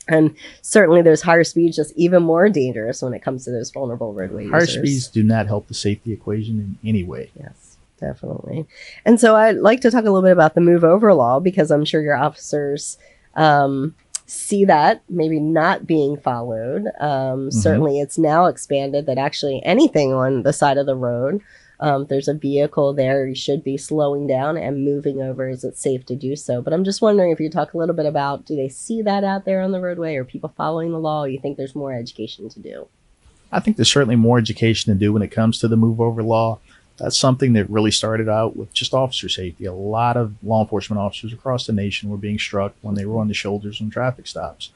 And 0.07 0.35
certainly 0.61 1.01
those 1.01 1.21
higher 1.21 1.43
speeds 1.43 1.75
just 1.75 1.93
even 1.95 2.23
more 2.23 2.49
dangerous 2.49 3.01
when 3.01 3.13
it 3.13 3.21
comes 3.21 3.45
to 3.45 3.51
those 3.51 3.71
vulnerable 3.71 4.13
roadway 4.13 4.47
higher 4.47 4.61
users. 4.61 4.75
Higher 4.75 4.85
speeds 4.85 5.07
do 5.07 5.23
not 5.23 5.47
help 5.47 5.67
the 5.67 5.73
safety 5.73 6.13
equation 6.13 6.59
in 6.83 6.89
any 6.89 7.03
way. 7.03 7.31
Yes 7.39 7.67
definitely. 7.99 8.65
And 9.05 9.19
so 9.19 9.35
I'd 9.35 9.57
like 9.57 9.81
to 9.81 9.91
talk 9.91 10.01
a 10.01 10.11
little 10.11 10.21
bit 10.21 10.31
about 10.31 10.55
the 10.55 10.61
move 10.61 10.83
over 10.83 11.13
law 11.13 11.39
because 11.39 11.71
I'm 11.71 11.85
sure 11.85 12.01
your 12.01 12.15
officers 12.15 12.97
um, 13.33 13.95
see 14.25 14.65
that 14.65 15.01
maybe 15.09 15.39
not 15.39 15.87
being 15.87 16.17
followed. 16.17 16.87
Um, 16.99 17.49
mm-hmm. 17.49 17.49
Certainly, 17.49 17.99
it's 17.99 18.17
now 18.17 18.45
expanded 18.45 19.05
that 19.05 19.17
actually 19.17 19.61
anything 19.63 20.13
on 20.13 20.43
the 20.43 20.53
side 20.53 20.77
of 20.77 20.85
the 20.85 20.95
road. 20.95 21.41
Um, 21.79 22.07
there's 22.07 22.27
a 22.27 22.33
vehicle 22.33 22.93
there, 22.93 23.27
you 23.27 23.35
should 23.35 23.63
be 23.63 23.77
slowing 23.77 24.25
down 24.25 24.57
and 24.57 24.83
moving 24.83 25.21
over. 25.21 25.47
Is 25.47 25.63
it 25.63 25.77
safe 25.77 26.05
to 26.07 26.15
do 26.15 26.35
so? 26.35 26.61
But 26.61 26.73
I'm 26.73 26.83
just 26.83 27.01
wondering 27.01 27.31
if 27.31 27.39
you 27.39 27.49
talk 27.49 27.73
a 27.73 27.77
little 27.77 27.95
bit 27.95 28.07
about 28.07 28.45
do 28.45 28.55
they 28.55 28.69
see 28.69 29.01
that 29.03 29.23
out 29.23 29.45
there 29.45 29.61
on 29.61 29.71
the 29.71 29.81
roadway? 29.81 30.15
Or 30.15 30.23
people 30.23 30.53
following 30.57 30.91
the 30.91 30.99
law? 30.99 31.25
you 31.25 31.39
think 31.39 31.57
there's 31.57 31.75
more 31.75 31.93
education 31.93 32.49
to 32.49 32.59
do? 32.59 32.87
I 33.51 33.59
think 33.59 33.77
there's 33.77 33.91
certainly 33.91 34.15
more 34.15 34.37
education 34.37 34.91
to 34.91 34.99
do 34.99 35.13
when 35.13 35.21
it 35.21 35.31
comes 35.31 35.59
to 35.59 35.67
the 35.67 35.77
move 35.77 36.01
over 36.01 36.23
law 36.23 36.59
that's 36.97 37.17
something 37.17 37.53
that 37.53 37.69
really 37.69 37.91
started 37.91 38.27
out 38.27 38.57
with 38.57 38.73
just 38.73 38.93
officer 38.93 39.29
safety. 39.29 39.65
A 39.65 39.73
lot 39.73 40.17
of 40.17 40.35
law 40.43 40.63
enforcement 40.63 40.99
officers 40.99 41.31
across 41.31 41.65
the 41.65 41.73
nation 41.73 42.09
were 42.09 42.17
being 42.17 42.39
struck 42.39 42.73
when 42.81 42.95
they 42.95 43.05
were 43.05 43.19
on 43.19 43.27
the 43.27 43.33
shoulders 43.33 43.79
on 43.79 43.89
traffic 43.89 44.27
stops. 44.27 44.71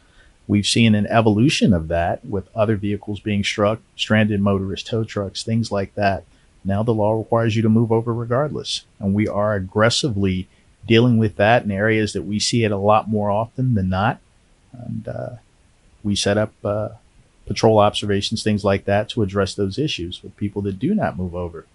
We've 0.47 0.67
seen 0.67 0.95
an 0.95 1.07
evolution 1.07 1.73
of 1.73 1.87
that 1.87 2.23
with 2.25 2.49
other 2.55 2.75
vehicles 2.75 3.19
being 3.19 3.43
struck, 3.43 3.79
stranded 3.95 4.41
motorists, 4.41 4.89
tow 4.89 5.03
trucks, 5.03 5.43
things 5.43 5.71
like 5.71 5.95
that. 5.95 6.23
Now 6.63 6.83
the 6.83 6.93
law 6.93 7.13
requires 7.17 7.55
you 7.55 7.61
to 7.61 7.69
move 7.69 7.91
over 7.91 8.13
regardless. 8.13 8.85
And 8.99 9.13
we 9.13 9.27
are 9.27 9.55
aggressively 9.55 10.47
dealing 10.87 11.17
with 11.17 11.35
that 11.37 11.63
in 11.63 11.71
areas 11.71 12.13
that 12.13 12.23
we 12.23 12.39
see 12.39 12.63
it 12.63 12.71
a 12.71 12.77
lot 12.77 13.09
more 13.09 13.29
often 13.29 13.73
than 13.73 13.89
not. 13.89 14.19
And 14.71 15.07
uh, 15.07 15.29
we 16.03 16.15
set 16.15 16.37
up 16.37 16.53
uh, 16.63 16.89
patrol 17.45 17.79
observations, 17.79 18.43
things 18.43 18.63
like 18.63 18.85
that, 18.85 19.09
to 19.09 19.23
address 19.23 19.53
those 19.53 19.77
issues 19.77 20.23
with 20.23 20.37
people 20.37 20.61
that 20.63 20.79
do 20.79 20.95
not 20.95 21.17
move 21.17 21.35
over. 21.35 21.65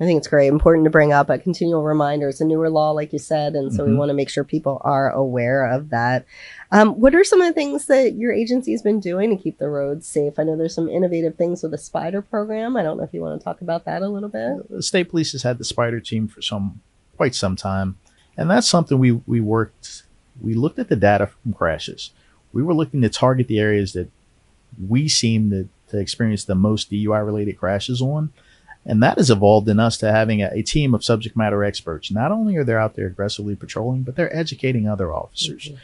I 0.00 0.04
think 0.04 0.18
it's 0.18 0.28
great, 0.28 0.46
important 0.46 0.84
to 0.84 0.90
bring 0.90 1.12
up 1.12 1.28
a 1.28 1.38
continual 1.38 1.82
reminder. 1.82 2.28
It's 2.28 2.40
a 2.40 2.44
newer 2.44 2.70
law, 2.70 2.92
like 2.92 3.12
you 3.12 3.18
said, 3.18 3.54
and 3.54 3.72
so 3.72 3.82
mm-hmm. 3.82 3.92
we 3.92 3.98
want 3.98 4.10
to 4.10 4.14
make 4.14 4.28
sure 4.28 4.44
people 4.44 4.80
are 4.84 5.10
aware 5.10 5.66
of 5.66 5.90
that. 5.90 6.24
Um, 6.70 7.00
what 7.00 7.16
are 7.16 7.24
some 7.24 7.40
of 7.40 7.48
the 7.48 7.52
things 7.52 7.86
that 7.86 8.14
your 8.14 8.32
agency's 8.32 8.80
been 8.80 9.00
doing 9.00 9.36
to 9.36 9.42
keep 9.42 9.58
the 9.58 9.68
roads 9.68 10.06
safe? 10.06 10.38
I 10.38 10.44
know 10.44 10.56
there's 10.56 10.74
some 10.74 10.88
innovative 10.88 11.34
things 11.34 11.62
with 11.62 11.72
the 11.72 11.78
SPIDRE 11.78 12.22
program. 12.22 12.76
I 12.76 12.84
don't 12.84 12.96
know 12.96 13.02
if 13.02 13.12
you 13.12 13.22
want 13.22 13.40
to 13.40 13.44
talk 13.44 13.60
about 13.60 13.86
that 13.86 14.02
a 14.02 14.08
little 14.08 14.28
bit. 14.28 14.70
The 14.70 14.84
state 14.84 15.08
police 15.08 15.32
has 15.32 15.42
had 15.42 15.58
the 15.58 15.64
SPIDRE 15.64 16.00
team 16.00 16.28
for 16.28 16.42
some 16.42 16.80
quite 17.16 17.34
some 17.34 17.56
time, 17.56 17.96
and 18.36 18.48
that's 18.48 18.68
something 18.68 18.98
we 19.00 19.12
we 19.12 19.40
worked. 19.40 20.04
We 20.40 20.54
looked 20.54 20.78
at 20.78 20.88
the 20.88 20.96
data 20.96 21.26
from 21.26 21.54
crashes. 21.54 22.12
We 22.52 22.62
were 22.62 22.74
looking 22.74 23.02
to 23.02 23.08
target 23.08 23.48
the 23.48 23.58
areas 23.58 23.94
that 23.94 24.10
we 24.88 25.08
seem 25.08 25.50
to, 25.50 25.68
to 25.88 25.98
experience 25.98 26.44
the 26.44 26.54
most 26.54 26.90
DUI 26.92 27.26
related 27.26 27.58
crashes 27.58 28.00
on 28.00 28.32
and 28.84 29.02
that 29.02 29.18
has 29.18 29.30
evolved 29.30 29.68
in 29.68 29.78
us 29.78 29.96
to 29.98 30.10
having 30.10 30.42
a, 30.42 30.50
a, 30.52 30.62
team 30.62 30.94
of 30.94 31.04
subject 31.04 31.36
matter 31.36 31.62
experts. 31.62 32.10
Not 32.10 32.32
only 32.32 32.56
are 32.56 32.64
they 32.64 32.74
out 32.74 32.94
there 32.94 33.06
aggressively 33.06 33.54
patrolling, 33.54 34.02
but 34.02 34.16
they're 34.16 34.34
educating 34.34 34.88
other 34.88 35.12
officers. 35.12 35.66
Mm-hmm. 35.66 35.76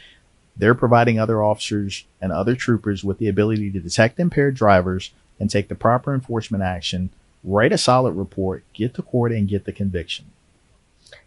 They're 0.57 0.75
providing 0.75 1.19
other 1.19 1.43
officers 1.43 2.05
and 2.21 2.31
other 2.31 2.55
troopers 2.55 3.03
with 3.03 3.17
the 3.19 3.27
ability 3.27 3.71
to 3.71 3.79
detect 3.79 4.19
impaired 4.19 4.55
drivers 4.55 5.11
and 5.39 5.49
take 5.49 5.67
the 5.67 5.75
proper 5.75 6.13
enforcement 6.13 6.63
action, 6.63 7.09
write 7.43 7.73
a 7.73 7.77
solid 7.77 8.13
report, 8.13 8.63
get 8.73 8.93
to 8.95 9.01
court, 9.01 9.31
and 9.31 9.49
get 9.49 9.65
the 9.65 9.73
conviction. 9.73 10.25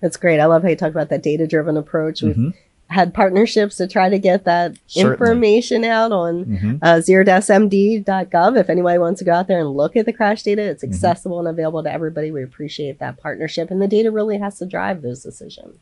That's 0.00 0.16
great. 0.16 0.40
I 0.40 0.46
love 0.46 0.62
how 0.62 0.68
you 0.68 0.76
talk 0.76 0.90
about 0.90 1.10
that 1.10 1.22
data 1.22 1.46
driven 1.46 1.76
approach. 1.76 2.22
We've 2.22 2.34
mm-hmm 2.34 2.50
had 2.88 3.12
partnerships 3.12 3.76
to 3.76 3.86
try 3.86 4.08
to 4.08 4.18
get 4.18 4.44
that 4.44 4.76
Certainly. 4.86 5.12
information 5.12 5.84
out 5.84 6.10
on 6.10 6.44
mm-hmm. 6.46 6.76
uh, 6.80 7.00
zero-md.gov. 7.00 8.58
If 8.58 8.70
anybody 8.70 8.98
wants 8.98 9.18
to 9.18 9.24
go 9.26 9.32
out 9.32 9.46
there 9.46 9.60
and 9.60 9.70
look 9.70 9.94
at 9.94 10.06
the 10.06 10.12
crash 10.12 10.42
data, 10.42 10.62
it's 10.62 10.82
mm-hmm. 10.82 10.94
accessible 10.94 11.38
mm-hmm. 11.38 11.48
and 11.48 11.58
available 11.58 11.82
to 11.82 11.92
everybody. 11.92 12.30
We 12.30 12.42
appreciate 12.42 12.98
that 12.98 13.18
partnership, 13.18 13.70
and 13.70 13.80
the 13.82 13.88
data 13.88 14.10
really 14.10 14.38
has 14.38 14.58
to 14.58 14.66
drive 14.66 15.02
those 15.02 15.22
decisions. 15.22 15.76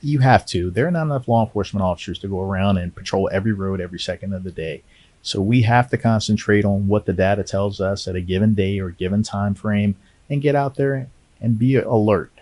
You 0.00 0.20
have 0.20 0.46
to. 0.46 0.70
There 0.70 0.86
are 0.86 0.90
not 0.90 1.02
enough 1.02 1.28
law 1.28 1.44
enforcement 1.44 1.84
officers 1.84 2.18
to 2.20 2.28
go 2.28 2.40
around 2.40 2.78
and 2.78 2.94
patrol 2.94 3.28
every 3.30 3.52
road 3.52 3.80
every 3.80 3.98
second 3.98 4.32
of 4.32 4.42
the 4.42 4.50
day. 4.50 4.82
So 5.22 5.42
we 5.42 5.62
have 5.62 5.90
to 5.90 5.98
concentrate 5.98 6.64
on 6.64 6.88
what 6.88 7.04
the 7.04 7.12
data 7.12 7.44
tells 7.44 7.78
us 7.82 8.08
at 8.08 8.16
a 8.16 8.22
given 8.22 8.54
day 8.54 8.78
or 8.78 8.88
given 8.88 9.22
time 9.22 9.54
frame 9.54 9.96
and 10.30 10.40
get 10.40 10.54
out 10.54 10.76
there 10.76 11.08
and 11.42 11.58
be 11.58 11.76
alert 11.76 12.32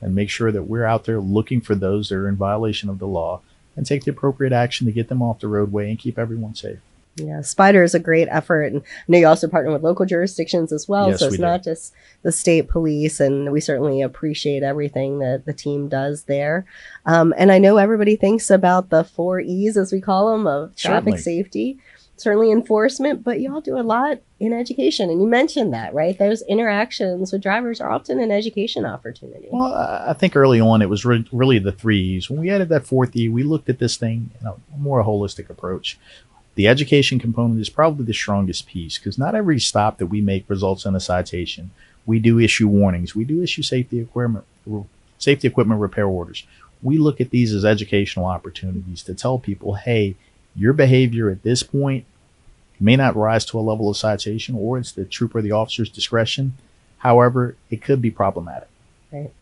and 0.00 0.14
make 0.14 0.30
sure 0.30 0.52
that 0.52 0.64
we're 0.64 0.84
out 0.84 1.04
there 1.04 1.20
looking 1.20 1.60
for 1.60 1.74
those 1.74 2.08
that 2.08 2.16
are 2.16 2.28
in 2.28 2.36
violation 2.36 2.88
of 2.88 2.98
the 2.98 3.06
law 3.06 3.40
and 3.76 3.86
take 3.86 4.04
the 4.04 4.10
appropriate 4.10 4.52
action 4.52 4.86
to 4.86 4.92
get 4.92 5.08
them 5.08 5.22
off 5.22 5.40
the 5.40 5.48
roadway 5.48 5.88
and 5.88 5.98
keep 5.98 6.18
everyone 6.18 6.54
safe. 6.54 6.78
Yeah, 7.16 7.40
SPIDRE 7.40 7.82
is 7.82 7.94
a 7.94 8.00
great 8.00 8.28
effort. 8.30 8.72
And 8.72 8.82
I 8.82 9.04
know 9.08 9.18
you 9.18 9.26
also 9.26 9.48
partner 9.48 9.72
with 9.72 9.82
local 9.82 10.06
jurisdictions 10.06 10.72
as 10.72 10.88
well. 10.88 11.10
Yes, 11.10 11.20
so 11.20 11.26
it's 11.26 11.38
we 11.38 11.42
not 11.42 11.64
just 11.64 11.92
the 12.22 12.32
state 12.32 12.68
police. 12.68 13.20
And 13.20 13.50
we 13.52 13.60
certainly 13.60 14.02
appreciate 14.02 14.62
everything 14.62 15.18
that 15.18 15.44
the 15.44 15.52
team 15.52 15.88
does 15.88 16.24
there. 16.24 16.64
Um, 17.06 17.34
and 17.36 17.50
I 17.50 17.58
know 17.58 17.76
everybody 17.76 18.16
thinks 18.16 18.50
about 18.50 18.90
the 18.90 19.04
four 19.04 19.40
E's, 19.40 19.76
as 19.76 19.92
we 19.92 20.00
call 20.00 20.32
them, 20.32 20.46
of 20.46 20.74
traffic 20.76 21.18
certainly. 21.18 21.42
safety 21.42 21.78
certainly 22.18 22.50
enforcement, 22.50 23.22
but 23.22 23.40
y'all 23.40 23.60
do 23.60 23.78
a 23.78 23.82
lot 23.82 24.18
in 24.40 24.52
education. 24.52 25.08
And 25.08 25.20
you 25.20 25.26
mentioned 25.26 25.72
that, 25.72 25.94
right? 25.94 26.18
Those 26.18 26.42
interactions 26.42 27.32
with 27.32 27.42
drivers 27.42 27.80
are 27.80 27.90
often 27.90 28.20
an 28.20 28.30
education 28.30 28.84
opportunity. 28.84 29.48
Well, 29.50 29.72
I 29.72 30.12
think 30.14 30.36
early 30.36 30.60
on 30.60 30.82
it 30.82 30.88
was 30.88 31.04
re- 31.04 31.28
really 31.32 31.58
the 31.58 31.72
threes. 31.72 32.28
When 32.28 32.40
we 32.40 32.50
added 32.50 32.68
that 32.70 32.86
fourth 32.86 33.14
E, 33.16 33.28
we 33.28 33.42
looked 33.42 33.68
at 33.68 33.78
this 33.78 33.96
thing 33.96 34.30
in 34.40 34.46
a 34.46 34.54
more 34.76 35.02
holistic 35.04 35.48
approach. 35.48 35.98
The 36.56 36.66
education 36.66 37.20
component 37.20 37.60
is 37.60 37.70
probably 37.70 38.04
the 38.04 38.12
strongest 38.12 38.66
piece 38.66 38.98
because 38.98 39.16
not 39.16 39.36
every 39.36 39.60
stop 39.60 39.98
that 39.98 40.06
we 40.06 40.20
make 40.20 40.50
results 40.50 40.84
in 40.84 40.96
a 40.96 41.00
citation. 41.00 41.70
We 42.04 42.18
do 42.18 42.40
issue 42.40 42.66
warnings. 42.66 43.14
We 43.14 43.24
do 43.24 43.42
issue 43.42 43.62
safety 43.62 44.00
equipment, 44.00 44.44
safety 45.18 45.46
equipment 45.46 45.80
repair 45.80 46.06
orders. 46.06 46.44
We 46.82 46.98
look 46.98 47.20
at 47.20 47.30
these 47.30 47.54
as 47.54 47.64
educational 47.64 48.26
opportunities 48.26 49.02
to 49.04 49.14
tell 49.14 49.38
people, 49.38 49.74
hey, 49.74 50.16
your 50.58 50.72
behavior 50.72 51.30
at 51.30 51.42
this 51.42 51.62
point 51.62 52.04
may 52.80 52.96
not 52.96 53.16
rise 53.16 53.44
to 53.46 53.58
a 53.58 53.60
level 53.60 53.88
of 53.88 53.96
citation 53.96 54.54
or 54.54 54.78
it's 54.78 54.92
the 54.92 55.04
trooper 55.04 55.38
or 55.38 55.42
the 55.42 55.52
officer's 55.52 55.90
discretion. 55.90 56.54
However, 56.98 57.56
it 57.70 57.82
could 57.82 58.02
be 58.02 58.10
problematic. 58.10 58.68
Right. 59.12 59.32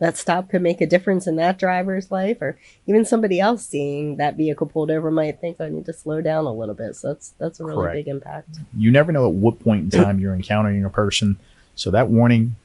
That 0.00 0.16
stop 0.16 0.50
could 0.50 0.62
make 0.62 0.80
a 0.80 0.86
difference 0.86 1.26
in 1.26 1.36
that 1.36 1.56
driver's 1.56 2.10
life, 2.10 2.42
or 2.42 2.58
even 2.86 3.04
somebody 3.04 3.38
else 3.38 3.64
seeing 3.64 4.16
that 4.16 4.36
vehicle 4.36 4.66
pulled 4.66 4.90
over 4.90 5.10
might 5.10 5.40
think, 5.40 5.58
oh, 5.60 5.66
"I 5.66 5.68
need 5.68 5.86
to 5.86 5.92
slow 5.92 6.20
down 6.20 6.46
a 6.46 6.52
little 6.52 6.74
bit." 6.74 6.96
So 6.96 7.08
that's 7.08 7.32
that's 7.38 7.60
a 7.60 7.64
really 7.64 7.76
Correct. 7.76 7.94
big 7.94 8.08
impact. 8.08 8.58
You 8.76 8.90
never 8.90 9.12
know 9.12 9.28
at 9.28 9.34
what 9.34 9.60
point 9.60 9.84
in 9.84 10.02
time 10.02 10.18
you're 10.18 10.34
encountering 10.34 10.84
a 10.84 10.90
person. 10.90 11.38
So 11.76 11.92
that 11.92 12.08
warning 12.08 12.56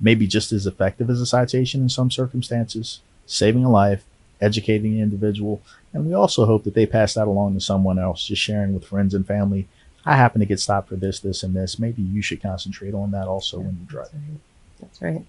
may 0.00 0.14
be 0.14 0.26
just 0.26 0.50
as 0.50 0.66
effective 0.66 1.10
as 1.10 1.20
a 1.20 1.26
citation 1.26 1.82
in 1.82 1.88
some 1.90 2.10
circumstances, 2.10 3.00
saving 3.26 3.64
a 3.64 3.70
life, 3.70 4.04
educating 4.40 4.94
the 4.94 5.00
individual. 5.00 5.62
And 5.92 6.06
we 6.06 6.14
also 6.14 6.46
hope 6.46 6.64
that 6.64 6.74
they 6.74 6.86
pass 6.86 7.14
that 7.14 7.26
along 7.26 7.54
to 7.54 7.60
someone 7.60 7.98
else, 7.98 8.26
just 8.26 8.42
sharing 8.42 8.74
with 8.74 8.84
friends 8.84 9.14
and 9.14 9.26
family. 9.26 9.68
I 10.04 10.16
happen 10.16 10.40
to 10.40 10.46
get 10.46 10.60
stopped 10.60 10.88
for 10.88 10.96
this, 10.96 11.20
this, 11.20 11.42
and 11.42 11.54
this. 11.54 11.78
Maybe 11.78 12.02
you 12.02 12.22
should 12.22 12.42
concentrate 12.42 12.94
on 12.94 13.10
that 13.10 13.26
also 13.28 13.58
when 13.58 13.78
you 13.80 13.86
drive. 13.86 14.08
That's 14.12 14.14
right. 14.14 14.40
That's 14.80 15.02
right. 15.02 15.26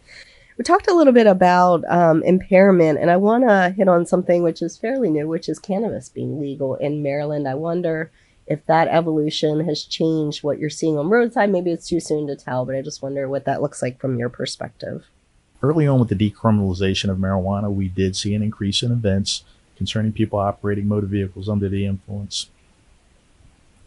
We 0.57 0.63
talked 0.63 0.89
a 0.89 0.93
little 0.93 1.13
bit 1.13 1.25
about 1.25 1.85
um, 1.87 2.21
impairment, 2.23 2.99
and 2.99 3.09
I 3.09 3.15
want 3.15 3.47
to 3.47 3.73
hit 3.75 3.87
on 3.87 4.05
something 4.05 4.43
which 4.43 4.61
is 4.61 4.77
fairly 4.77 5.09
new, 5.09 5.25
which 5.25 5.47
is 5.47 5.57
cannabis 5.57 6.09
being 6.09 6.39
legal 6.39 6.75
in 6.75 7.01
Maryland. 7.01 7.47
I 7.47 7.55
wonder 7.55 8.11
if 8.45 8.65
that 8.65 8.89
evolution 8.89 9.65
has 9.65 9.83
changed 9.83 10.43
what 10.43 10.59
you're 10.59 10.69
seeing 10.69 10.97
on 10.97 11.09
roadside. 11.09 11.49
Maybe 11.49 11.71
it's 11.71 11.87
too 11.87 12.01
soon 12.01 12.27
to 12.27 12.35
tell, 12.35 12.65
but 12.65 12.75
I 12.75 12.81
just 12.81 13.01
wonder 13.01 13.29
what 13.29 13.45
that 13.45 13.61
looks 13.61 13.81
like 13.81 14.01
from 14.01 14.19
your 14.19 14.27
perspective. 14.27 15.05
Early 15.61 15.87
on 15.87 15.99
with 15.99 16.09
the 16.09 16.15
decriminalization 16.15 17.09
of 17.09 17.17
marijuana, 17.17 17.73
we 17.73 17.89
did 17.89 18.15
see 18.15 18.33
an 18.33 18.41
increase 18.41 18.81
in 18.81 18.91
events 18.91 19.43
concerning 19.75 20.13
people 20.13 20.39
operating 20.39 20.87
motor 20.87 21.07
vehicles 21.07 21.49
under 21.49 21.67
the 21.67 21.85
influence. 21.85 22.49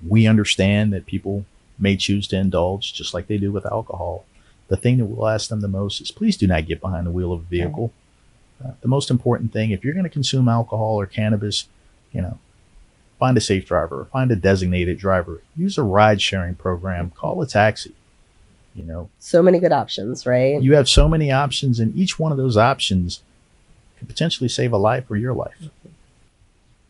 We 0.06 0.26
understand 0.26 0.92
that 0.92 1.06
people 1.06 1.46
may 1.78 1.96
choose 1.96 2.26
to 2.28 2.36
indulge 2.36 2.92
just 2.92 3.14
like 3.14 3.26
they 3.26 3.38
do 3.38 3.52
with 3.52 3.66
alcohol. 3.66 4.24
The 4.68 4.76
thing 4.76 4.98
that 4.98 5.06
we'll 5.06 5.28
ask 5.28 5.48
them 5.48 5.60
the 5.60 5.68
most 5.68 6.00
is 6.00 6.10
please 6.10 6.36
do 6.36 6.46
not 6.46 6.66
get 6.66 6.80
behind 6.80 7.06
the 7.06 7.10
wheel 7.10 7.32
of 7.32 7.40
a 7.40 7.44
vehicle. 7.44 7.92
Uh, 8.62 8.72
the 8.80 8.88
most 8.88 9.10
important 9.10 9.52
thing, 9.52 9.70
if 9.70 9.84
you're 9.84 9.94
going 9.94 10.04
to 10.04 10.10
consume 10.10 10.48
alcohol 10.48 10.94
or 11.00 11.06
cannabis, 11.06 11.68
you 12.12 12.20
know, 12.20 12.38
find 13.18 13.36
a 13.36 13.40
safe 13.40 13.66
driver, 13.66 14.06
find 14.12 14.30
a 14.30 14.36
designated 14.36 14.98
driver, 14.98 15.42
use 15.56 15.78
a 15.78 15.82
ride 15.82 16.20
sharing 16.20 16.54
program, 16.54 17.10
call 17.10 17.40
a 17.42 17.46
taxi. 17.46 17.94
You 18.74 18.84
know, 18.84 19.10
So 19.18 19.42
many 19.42 19.58
good 19.58 19.72
options, 19.72 20.24
right? 20.24 20.62
you 20.62 20.74
have 20.74 20.88
so 20.88 21.08
many 21.08 21.30
options, 21.30 21.78
and 21.78 21.94
each 21.96 22.18
one 22.18 22.32
of 22.32 22.38
those 22.38 22.56
options 22.56 23.20
could 23.98 24.08
potentially 24.08 24.48
save 24.48 24.72
a 24.72 24.78
life 24.78 25.10
or 25.10 25.16
your 25.16 25.34
life. 25.34 25.68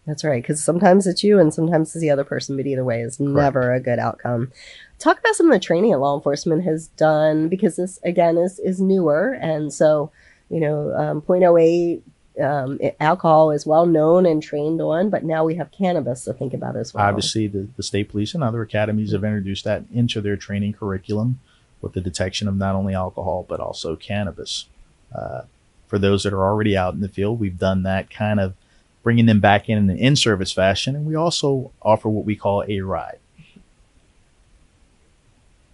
That's 0.07 0.25
right, 0.25 0.43
because 0.43 0.63
sometimes 0.63 1.07
it's 1.07 1.23
you 1.23 1.39
and 1.39 1.53
sometimes 1.53 1.89
it's 1.89 2.01
the 2.01 2.11
other 2.11 2.25
person, 2.25 2.57
but 2.57 2.67
either 2.67 2.85
way 2.85 3.03
is 3.03 3.21
never 3.21 3.73
a 3.73 3.81
good 3.81 3.99
outcome. 3.99 4.51
Talk 4.99 5.19
about 5.19 5.35
some 5.35 5.47
of 5.47 5.53
the 5.53 5.61
training 5.61 5.91
that 5.93 5.99
law 5.99 6.17
enforcement 6.17 6.65
has 6.65 6.89
done, 6.89 7.49
because 7.49 7.77
this 7.77 7.99
again 8.05 8.37
is 8.37 8.59
is 8.61 8.81
newer, 8.81 9.33
and 9.33 9.73
so 9.73 10.11
you 10.49 10.61
know, 10.61 10.95
um, 10.95 11.23
.08 11.23 12.03
um, 12.41 12.79
alcohol 13.01 13.51
is 13.51 13.67
well 13.67 13.87
known 13.87 14.27
and 14.27 14.43
trained 14.43 14.81
on, 14.81 15.11
but 15.11 15.25
now 15.25 15.45
we 15.45 15.55
have 15.57 15.71
cannabis 15.71 16.25
to 16.25 16.33
think 16.33 16.55
about 16.55 16.77
as 16.77 16.93
well. 16.93 17.05
Obviously, 17.05 17.47
the, 17.47 17.69
the 17.77 17.83
state 17.83 18.09
police 18.11 18.35
and 18.35 18.45
other 18.45 18.63
academies 18.63 19.13
have 19.13 19.25
introduced 19.25 19.65
that 19.65 19.85
into 19.93 20.21
their 20.21 20.37
training 20.37 20.75
curriculum 20.75 21.41
with 21.83 21.93
the 21.93 22.01
detection 22.01 22.49
of 22.49 22.57
not 22.57 22.75
only 22.75 22.95
alcohol 22.95 23.45
but 23.47 23.61
also 23.61 23.97
cannabis. 23.97 24.67
Uh, 25.15 25.43
for 25.87 25.99
those 25.99 26.23
that 26.23 26.33
are 26.33 26.45
already 26.45 26.75
out 26.75 26.95
in 26.95 27.01
the 27.01 27.09
field, 27.09 27.39
we've 27.39 27.59
done 27.59 27.83
that 27.83 28.09
kind 28.09 28.41
of 28.41 28.55
bringing 29.03 29.27
them 29.27 29.41
back 29.41 29.69
in 29.69 29.77
in 29.77 29.91
an 29.91 29.99
in-service 29.99 30.53
fashion, 30.53 30.97
and 30.97 31.05
we 31.05 31.15
also 31.15 31.71
offer 31.83 32.09
what 32.09 32.25
we 32.25 32.37
call 32.37 32.63
ARIDE, 32.63 33.19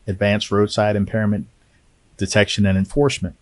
advanced 0.08 0.50
roadside 0.50 0.96
impairment 0.96 1.46
detection 2.16 2.66
and 2.66 2.76
enforcement, 2.76 3.36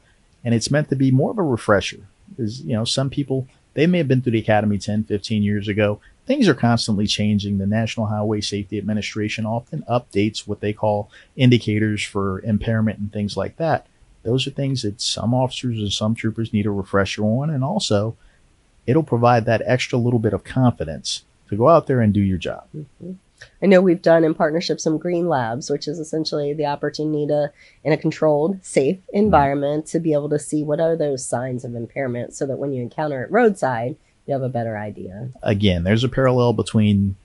and 0.44 0.54
it's 0.54 0.70
meant 0.70 0.90
to 0.90 0.96
be 0.96 1.10
more 1.10 1.30
of 1.30 1.38
a 1.38 1.42
refresher. 1.42 2.08
Because 2.28 2.60
you 2.60 2.74
know, 2.74 2.84
some 2.84 3.08
people 3.08 3.48
they 3.72 3.86
may 3.86 3.98
have 3.98 4.08
been 4.08 4.20
through 4.20 4.32
the 4.32 4.40
academy 4.40 4.78
10, 4.78 5.04
15 5.04 5.42
years 5.42 5.68
ago 5.68 6.00
things 6.26 6.48
are 6.48 6.54
constantly 6.54 7.06
changing. 7.06 7.58
The 7.58 7.66
National 7.66 8.06
Highway 8.06 8.40
Safety 8.40 8.78
Administration 8.78 9.46
often 9.46 9.84
updates 9.88 10.46
what 10.46 10.60
they 10.60 10.72
call 10.72 11.10
indicators 11.36 12.02
for 12.02 12.40
impairment 12.40 12.98
and 12.98 13.12
things 13.12 13.36
like 13.36 13.56
that. 13.56 13.86
Those 14.24 14.46
are 14.46 14.50
things 14.50 14.82
that 14.82 15.00
some 15.00 15.32
officers 15.32 15.78
and 15.78 15.92
some 15.92 16.14
troopers 16.14 16.52
need 16.52 16.66
a 16.66 16.70
refresher 16.70 17.22
on, 17.22 17.48
and 17.48 17.62
also 17.62 18.16
it'll 18.86 19.04
provide 19.04 19.44
that 19.44 19.62
extra 19.64 19.98
little 19.98 20.18
bit 20.18 20.32
of 20.32 20.44
confidence 20.44 21.24
to 21.48 21.56
go 21.56 21.68
out 21.68 21.86
there 21.86 22.00
and 22.00 22.12
do 22.12 22.20
your 22.20 22.38
job. 22.38 22.64
Mhm. 22.74 23.16
I 23.62 23.66
know 23.66 23.80
we've 23.80 24.02
done 24.02 24.24
in 24.24 24.34
partnership 24.34 24.80
some 24.80 24.98
green 24.98 25.28
labs, 25.28 25.70
which 25.70 25.86
is 25.86 25.98
essentially 25.98 26.54
the 26.54 26.66
opportunity 26.66 27.26
to, 27.26 27.52
in 27.84 27.92
a 27.92 27.96
controlled, 27.96 28.64
safe 28.64 28.98
environment, 29.12 29.86
to 29.86 30.00
be 30.00 30.12
able 30.12 30.30
to 30.30 30.38
see 30.38 30.62
what 30.62 30.80
are 30.80 30.96
those 30.96 31.24
signs 31.24 31.64
of 31.64 31.74
impairment 31.74 32.34
so 32.34 32.46
that 32.46 32.58
when 32.58 32.72
you 32.72 32.82
encounter 32.82 33.22
it 33.22 33.30
roadside, 33.30 33.96
you 34.26 34.32
have 34.32 34.42
a 34.42 34.48
better 34.48 34.76
idea. 34.76 35.30
Again, 35.42 35.84
there's 35.84 36.04
a 36.04 36.08
parallel 36.08 36.52
between 36.52 37.16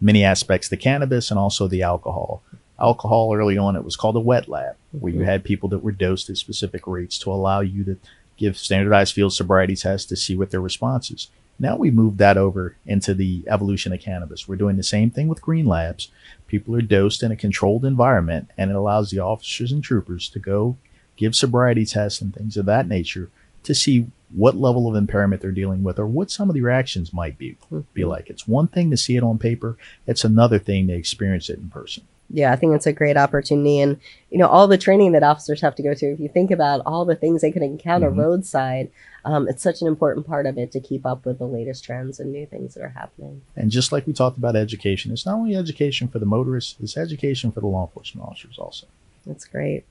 many 0.00 0.24
aspects 0.24 0.68
the 0.68 0.76
cannabis 0.76 1.30
and 1.30 1.38
also 1.38 1.68
the 1.68 1.82
alcohol. 1.82 2.42
Alcohol 2.80 3.34
early 3.34 3.58
on, 3.58 3.74
it 3.76 3.84
was 3.84 3.96
called 3.96 4.16
a 4.16 4.20
wet 4.20 4.48
lab, 4.48 4.76
where 4.92 5.12
you 5.12 5.20
Mhm. 5.20 5.24
had 5.24 5.44
people 5.44 5.68
that 5.70 5.82
were 5.82 5.92
dosed 5.92 6.30
at 6.30 6.36
specific 6.36 6.86
rates 6.86 7.18
to 7.18 7.32
allow 7.32 7.60
you 7.60 7.84
to 7.84 7.96
give 8.36 8.56
standardized 8.56 9.14
field 9.14 9.32
sobriety 9.32 9.74
tests 9.74 10.06
to 10.08 10.16
see 10.16 10.36
what 10.36 10.50
their 10.50 10.60
response 10.60 11.10
is. 11.10 11.28
Now 11.58 11.76
we 11.76 11.90
moved 11.90 12.18
that 12.18 12.36
over 12.36 12.76
into 12.86 13.14
the 13.14 13.42
evolution 13.48 13.92
of 13.92 14.00
cannabis. 14.00 14.46
We're 14.46 14.54
doing 14.54 14.76
the 14.76 14.84
same 14.84 15.10
thing 15.10 15.26
with 15.26 15.42
green 15.42 15.66
labs. 15.66 16.08
People 16.46 16.76
are 16.76 16.82
dosed 16.82 17.24
in 17.24 17.32
a 17.32 17.36
controlled 17.36 17.84
environment, 17.84 18.48
and 18.56 18.70
it 18.70 18.76
allows 18.76 19.10
the 19.10 19.18
officers 19.18 19.72
and 19.72 19.82
troopers 19.82 20.28
to 20.30 20.38
go 20.38 20.76
give 21.16 21.34
sobriety 21.34 21.84
tests 21.84 22.20
and 22.20 22.32
things 22.32 22.56
of 22.56 22.66
that 22.66 22.86
nature 22.86 23.28
to 23.68 23.74
see 23.74 24.06
what 24.34 24.56
level 24.56 24.88
of 24.88 24.96
impairment 24.96 25.42
they're 25.42 25.50
dealing 25.52 25.82
with 25.84 25.98
or 25.98 26.06
what 26.06 26.30
some 26.30 26.48
of 26.48 26.54
the 26.54 26.62
reactions 26.62 27.12
might 27.12 27.38
be 27.38 27.56
be 27.94 28.04
like. 28.04 28.28
It's 28.28 28.48
one 28.48 28.66
thing 28.66 28.90
to 28.90 28.96
see 28.96 29.16
it 29.16 29.22
on 29.22 29.38
paper, 29.38 29.76
it's 30.06 30.24
another 30.24 30.58
thing 30.58 30.88
to 30.88 30.94
experience 30.94 31.48
it 31.50 31.58
in 31.58 31.68
person. 31.68 32.04
Yeah, 32.30 32.52
I 32.52 32.56
think 32.56 32.74
it's 32.74 32.86
a 32.86 32.92
great 32.92 33.16
opportunity. 33.16 33.80
And, 33.80 33.98
you 34.30 34.38
know, 34.38 34.48
all 34.48 34.68
the 34.68 34.76
training 34.76 35.12
that 35.12 35.22
officers 35.22 35.62
have 35.62 35.74
to 35.76 35.82
go 35.82 35.94
through, 35.94 36.12
if 36.12 36.20
you 36.20 36.28
think 36.28 36.50
about 36.50 36.82
all 36.84 37.06
the 37.06 37.14
things 37.14 37.40
they 37.40 37.50
could 37.52 37.62
encounter 37.62 38.10
Mhm. 38.10 38.18
roadside, 38.18 38.90
um, 39.24 39.48
it's 39.48 39.62
such 39.62 39.80
an 39.80 39.88
important 39.88 40.26
part 40.26 40.44
of 40.44 40.58
it 40.58 40.70
to 40.72 40.80
keep 40.80 41.06
up 41.06 41.24
with 41.24 41.38
the 41.38 41.46
latest 41.46 41.84
trends 41.84 42.20
and 42.20 42.30
new 42.32 42.44
things 42.44 42.74
that 42.74 42.82
are 42.82 42.90
happening. 42.90 43.40
And 43.56 43.70
just 43.70 43.92
like 43.92 44.06
we 44.06 44.12
talked 44.12 44.36
about 44.36 44.56
education, 44.56 45.10
it's 45.10 45.24
not 45.24 45.36
only 45.36 45.56
education 45.56 46.06
for 46.08 46.18
the 46.18 46.26
motorists, 46.26 46.76
it's 46.82 46.98
education 46.98 47.50
for 47.50 47.60
the 47.60 47.66
law 47.66 47.86
enforcement 47.86 48.28
officers 48.28 48.58
also. 48.58 48.86
That's 49.26 49.46
great. 49.46 49.84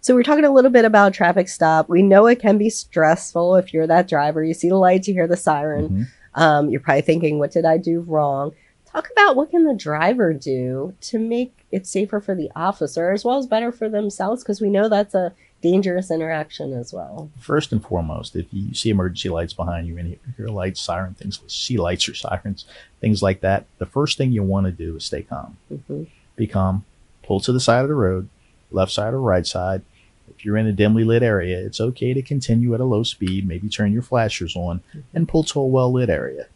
So 0.00 0.14
we're 0.14 0.22
talking 0.22 0.44
a 0.44 0.52
little 0.52 0.70
bit 0.70 0.84
about 0.84 1.12
traffic 1.14 1.48
stop. 1.48 1.88
We 1.88 2.02
know 2.02 2.26
it 2.26 2.40
can 2.40 2.58
be 2.58 2.70
stressful 2.70 3.56
if 3.56 3.72
you're 3.74 3.86
that 3.86 4.08
driver. 4.08 4.42
You 4.44 4.54
see 4.54 4.68
the 4.68 4.76
lights, 4.76 5.08
you 5.08 5.14
hear 5.14 5.26
the 5.26 5.36
siren. 5.36 5.88
Mhm. 5.88 6.06
Um, 6.40 6.70
you're 6.70 6.80
probably 6.80 7.02
thinking, 7.02 7.38
"What 7.38 7.50
did 7.50 7.64
I 7.64 7.76
do 7.76 8.00
wrong?" 8.00 8.52
Talk 8.86 9.08
about 9.12 9.36
what 9.36 9.50
can 9.50 9.64
the 9.64 9.74
driver 9.74 10.32
do 10.32 10.94
to 11.02 11.18
make 11.18 11.54
it 11.70 11.86
safer 11.86 12.20
for 12.20 12.34
the 12.34 12.50
officer 12.56 13.12
as 13.12 13.24
well 13.24 13.38
as 13.38 13.46
better 13.46 13.70
for 13.70 13.88
themselves, 13.88 14.42
because 14.42 14.60
we 14.60 14.68
know 14.68 14.88
that's 14.88 15.14
a 15.14 15.32
dangerous 15.62 16.10
interaction 16.10 16.72
as 16.72 16.92
well. 16.92 17.30
First 17.38 17.70
and 17.70 17.84
foremost, 17.84 18.34
if 18.34 18.46
you 18.52 18.74
see 18.74 18.90
emergency 18.90 19.28
lights 19.28 19.52
behind 19.52 19.86
you 19.86 19.96
and 19.98 20.08
you 20.08 20.18
hear 20.36 20.48
lights, 20.48 20.80
siren, 20.80 21.14
things, 21.14 21.38
see 21.46 21.76
lights 21.76 22.08
or 22.08 22.14
sirens, 22.14 22.64
things 23.00 23.22
like 23.22 23.40
that, 23.42 23.66
the 23.78 23.86
first 23.86 24.16
thing 24.18 24.32
you 24.32 24.42
want 24.42 24.66
to 24.66 24.72
do 24.72 24.96
is 24.96 25.04
stay 25.04 25.22
calm. 25.22 25.56
hmm 25.86 26.04
Be 26.34 26.46
calm, 26.46 26.84
pull 27.22 27.38
to 27.40 27.52
the 27.52 27.60
side 27.60 27.82
of 27.82 27.88
the 27.88 27.94
road, 27.94 28.28
left 28.70 28.92
side 28.92 29.14
or 29.14 29.20
right 29.20 29.46
side. 29.46 29.82
If 30.28 30.44
you're 30.44 30.56
in 30.56 30.66
a 30.66 30.72
dimly 30.72 31.04
lit 31.04 31.22
area, 31.22 31.58
it's 31.58 31.80
okay 31.80 32.14
to 32.14 32.22
continue 32.22 32.74
at 32.74 32.80
a 32.80 32.84
low 32.84 33.02
speed, 33.02 33.46
maybe 33.46 33.68
turn 33.68 33.92
your 33.92 34.02
flashers 34.02 34.56
on 34.56 34.80
and 35.12 35.28
pull 35.28 35.44
to 35.44 35.60
a 35.60 35.66
well 35.66 35.92
lit 35.92 36.08
area. 36.08 36.46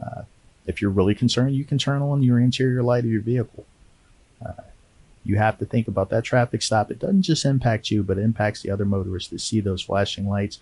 Uh, 0.00 0.22
if 0.66 0.82
you're 0.82 0.90
really 0.90 1.14
concerned, 1.14 1.54
you 1.54 1.64
can 1.64 1.78
turn 1.78 2.02
on 2.02 2.22
your 2.22 2.38
interior 2.38 2.82
light 2.82 3.04
of 3.04 3.10
your 3.10 3.22
vehicle. 3.22 3.64
Uh, 4.44 4.62
you 5.24 5.36
have 5.36 5.58
to 5.58 5.64
think 5.64 5.88
about 5.88 6.10
that 6.10 6.24
traffic 6.24 6.62
stop. 6.62 6.90
It 6.90 6.98
doesn't 6.98 7.22
just 7.22 7.44
impact 7.44 7.90
you, 7.90 8.02
but 8.02 8.18
it 8.18 8.22
impacts 8.22 8.62
the 8.62 8.70
other 8.70 8.84
motorists 8.84 9.30
that 9.30 9.40
see 9.40 9.60
those 9.60 9.82
flashing 9.82 10.28
lights. 10.28 10.58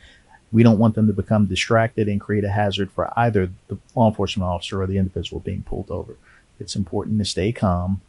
We 0.52 0.62
don't 0.62 0.78
want 0.78 0.94
them 0.94 1.06
to 1.06 1.12
become 1.12 1.46
distracted 1.46 2.08
and 2.08 2.20
create 2.20 2.44
a 2.44 2.50
hazard 2.50 2.90
for 2.92 3.12
either 3.18 3.50
the 3.68 3.78
law 3.94 4.08
enforcement 4.08 4.48
officer 4.48 4.80
or 4.80 4.86
the 4.86 4.98
individual 4.98 5.40
being 5.40 5.62
pulled 5.62 5.90
over. 5.90 6.16
It's 6.58 6.76
important 6.76 7.18
to 7.18 7.24
stay 7.24 7.52
calm. 7.52 8.00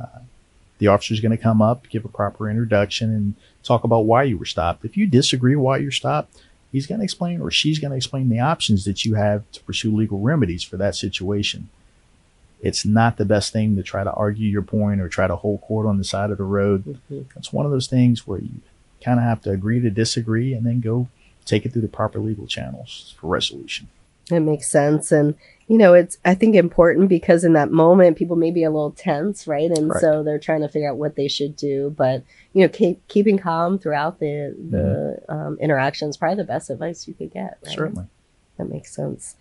Uh, 0.00 0.20
the 0.78 0.88
officer 0.88 1.14
is 1.14 1.20
going 1.20 1.36
to 1.36 1.42
come 1.42 1.62
up, 1.62 1.88
give 1.88 2.04
a 2.04 2.08
proper 2.08 2.50
introduction, 2.50 3.10
and 3.10 3.34
talk 3.62 3.84
about 3.84 4.06
why 4.06 4.24
you 4.24 4.36
were 4.38 4.44
stopped. 4.44 4.84
If 4.84 4.96
you 4.96 5.06
disagree 5.06 5.56
why 5.56 5.78
you're 5.78 5.90
stopped, 5.90 6.36
he's 6.72 6.86
going 6.86 7.00
to 7.00 7.04
explain 7.04 7.40
or 7.40 7.50
she's 7.50 7.78
going 7.78 7.90
to 7.90 7.96
explain 7.96 8.28
the 8.28 8.40
options 8.40 8.84
that 8.84 9.04
you 9.04 9.14
have 9.14 9.50
to 9.52 9.62
pursue 9.62 9.94
legal 9.94 10.20
remedies 10.20 10.62
for 10.62 10.76
that 10.76 10.94
situation. 10.94 11.68
It's 12.60 12.84
not 12.84 13.16
the 13.16 13.24
best 13.24 13.52
thing 13.52 13.76
to 13.76 13.82
try 13.82 14.04
to 14.04 14.12
argue 14.12 14.48
your 14.48 14.62
point 14.62 15.00
or 15.00 15.08
try 15.08 15.26
to 15.26 15.36
hold 15.36 15.60
court 15.62 15.86
on 15.86 15.98
the 15.98 16.04
side 16.04 16.30
of 16.30 16.38
the 16.38 16.44
road. 16.44 17.00
hmm 17.08 17.22
It's 17.36 17.52
one 17.52 17.66
of 17.66 17.72
those 17.72 17.86
things 17.86 18.26
where 18.26 18.40
you 18.40 18.60
kind 19.04 19.18
of 19.18 19.24
have 19.24 19.42
to 19.42 19.50
agree 19.50 19.80
to 19.80 19.90
disagree 19.90 20.52
and 20.54 20.66
then 20.66 20.80
go 20.80 21.08
take 21.44 21.64
it 21.64 21.72
through 21.72 21.82
the 21.82 21.88
proper 21.88 22.18
legal 22.18 22.46
channels 22.46 23.14
for 23.18 23.28
resolution. 23.28 23.88
It 24.30 24.40
makes 24.40 24.68
sense. 24.68 25.12
And, 25.12 25.36
you 25.68 25.78
know, 25.78 25.94
it's, 25.94 26.18
I 26.24 26.34
think, 26.34 26.56
important 26.56 27.08
because 27.08 27.44
in 27.44 27.52
that 27.52 27.70
moment, 27.70 28.16
people 28.16 28.34
may 28.34 28.50
be 28.50 28.64
a 28.64 28.70
little 28.70 28.90
tense, 28.90 29.46
right? 29.46 29.70
And 29.70 29.90
Correct. 29.90 30.00
so 30.00 30.24
they're 30.24 30.38
trying 30.38 30.62
to 30.62 30.68
figure 30.68 30.90
out 30.90 30.96
what 30.96 31.14
they 31.14 31.28
should 31.28 31.54
do. 31.54 31.94
But, 31.96 32.24
you 32.52 32.62
know, 32.62 32.68
keep, 32.68 33.06
keeping 33.06 33.38
calm 33.38 33.78
throughout 33.78 34.18
the, 34.18 34.56
the 34.70 35.32
um, 35.32 35.58
interaction 35.60 36.08
is 36.08 36.16
probably 36.16 36.38
the 36.38 36.44
best 36.44 36.70
advice 36.70 37.06
you 37.06 37.14
could 37.14 37.32
get. 37.32 37.58
Right? 37.64 37.74
Certainly. 37.74 38.06
That 38.58 38.68
makes 38.68 38.94
sense. 38.94 39.36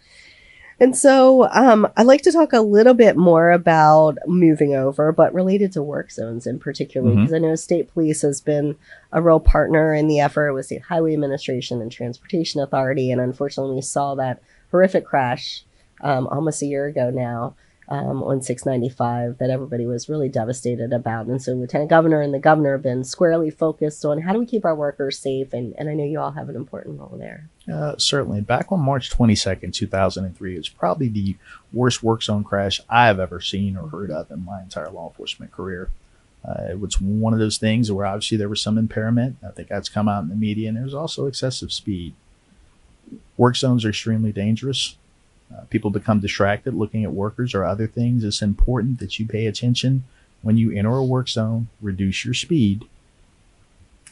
And 0.77 0.95
so 0.95 1.47
um, 1.51 1.87
I'd 1.95 2.05
like 2.05 2.21
to 2.23 2.33
talk 2.33 2.51
a 2.51 2.59
little 2.59 2.93
bit 2.93 3.15
more 3.15 3.51
about 3.51 4.17
moving 4.27 4.75
over, 4.75 5.13
but 5.13 5.33
related 5.33 5.71
to 5.71 5.81
work 5.81 6.11
zones 6.11 6.45
in 6.45 6.59
particular, 6.59 7.15
because 7.15 7.31
I 7.31 7.37
know 7.37 7.55
state 7.55 7.93
police 7.93 8.23
has 8.23 8.41
been 8.41 8.75
a 9.13 9.21
real 9.21 9.39
partner 9.39 9.93
in 9.95 10.09
the 10.09 10.19
effort 10.19 10.53
with 10.53 10.65
State 10.65 10.81
Highway 10.81 11.13
Administration 11.13 11.81
and 11.81 11.89
Transportation 11.89 12.59
Authority. 12.59 13.09
And 13.09 13.21
unfortunately, 13.21 13.75
we 13.75 13.81
saw 13.81 14.15
that 14.15 14.43
horrific 14.75 15.05
crash 15.05 15.63
um, 16.01 16.27
almost 16.27 16.61
a 16.61 16.65
year 16.65 16.85
ago 16.85 17.09
now 17.09 17.55
um, 17.87 18.21
on 18.23 18.41
695 18.41 19.37
that 19.37 19.49
everybody 19.49 19.85
was 19.85 20.09
really 20.09 20.27
devastated 20.27 20.91
about. 20.91 21.27
And 21.27 21.41
so 21.41 21.53
Lieutenant 21.53 21.89
Governor 21.89 22.19
and 22.19 22.33
the 22.33 22.39
governor 22.39 22.73
have 22.73 22.81
been 22.81 23.05
squarely 23.05 23.49
focused 23.49 24.03
on 24.03 24.21
how 24.21 24.33
do 24.33 24.39
we 24.39 24.45
keep 24.45 24.65
our 24.65 24.75
workers 24.75 25.17
safe. 25.17 25.53
And, 25.53 25.73
and 25.77 25.89
I 25.89 25.93
know 25.93 26.03
you 26.03 26.19
all 26.19 26.31
have 26.31 26.49
an 26.49 26.57
important 26.57 26.99
role 26.99 27.15
there. 27.17 27.47
Uh, 27.71 27.95
certainly. 27.97 28.41
Back 28.41 28.71
on 28.71 28.81
March 28.81 29.09
22nd, 29.11 29.73
2003, 29.73 30.57
it's 30.57 30.67
probably 30.67 31.07
the 31.07 31.37
worst 31.71 32.03
work 32.03 32.21
zone 32.21 32.43
crash 32.43 32.81
I 32.89 33.07
have 33.07 33.19
ever 33.19 33.39
seen 33.39 33.77
or 33.77 33.87
heard 33.87 34.11
of 34.11 34.29
in 34.29 34.43
my 34.43 34.61
entire 34.61 34.89
law 34.89 35.07
enforcement 35.07 35.53
career. 35.53 35.89
Uh, 36.43 36.71
it 36.71 36.79
was 36.79 36.99
one 36.99 37.33
of 37.33 37.39
those 37.39 37.57
things 37.57 37.91
where 37.91 38.05
obviously 38.05 38.37
there 38.37 38.49
was 38.49 38.61
some 38.61 38.77
impairment. 38.77 39.37
I 39.45 39.51
think 39.51 39.67
that's 39.67 39.89
come 39.89 40.07
out 40.07 40.23
in 40.23 40.29
the 40.29 40.35
media, 40.35 40.67
and 40.67 40.77
there 40.77 40.83
was 40.83 40.93
also 40.93 41.25
excessive 41.25 41.71
speed. 41.71 42.13
Work 43.37 43.55
zones 43.57 43.85
are 43.85 43.89
extremely 43.89 44.31
dangerous. 44.31 44.95
Uh, 45.53 45.61
people 45.69 45.91
become 45.91 46.19
distracted 46.19 46.73
looking 46.73 47.03
at 47.03 47.11
workers 47.11 47.53
or 47.53 47.63
other 47.63 47.87
things. 47.87 48.23
It's 48.23 48.41
important 48.41 48.99
that 48.99 49.19
you 49.19 49.27
pay 49.27 49.45
attention 49.45 50.03
when 50.41 50.57
you 50.57 50.71
enter 50.71 50.95
a 50.95 51.03
work 51.03 51.27
zone, 51.27 51.67
reduce 51.81 52.23
your 52.23 52.33
speed, 52.33 52.85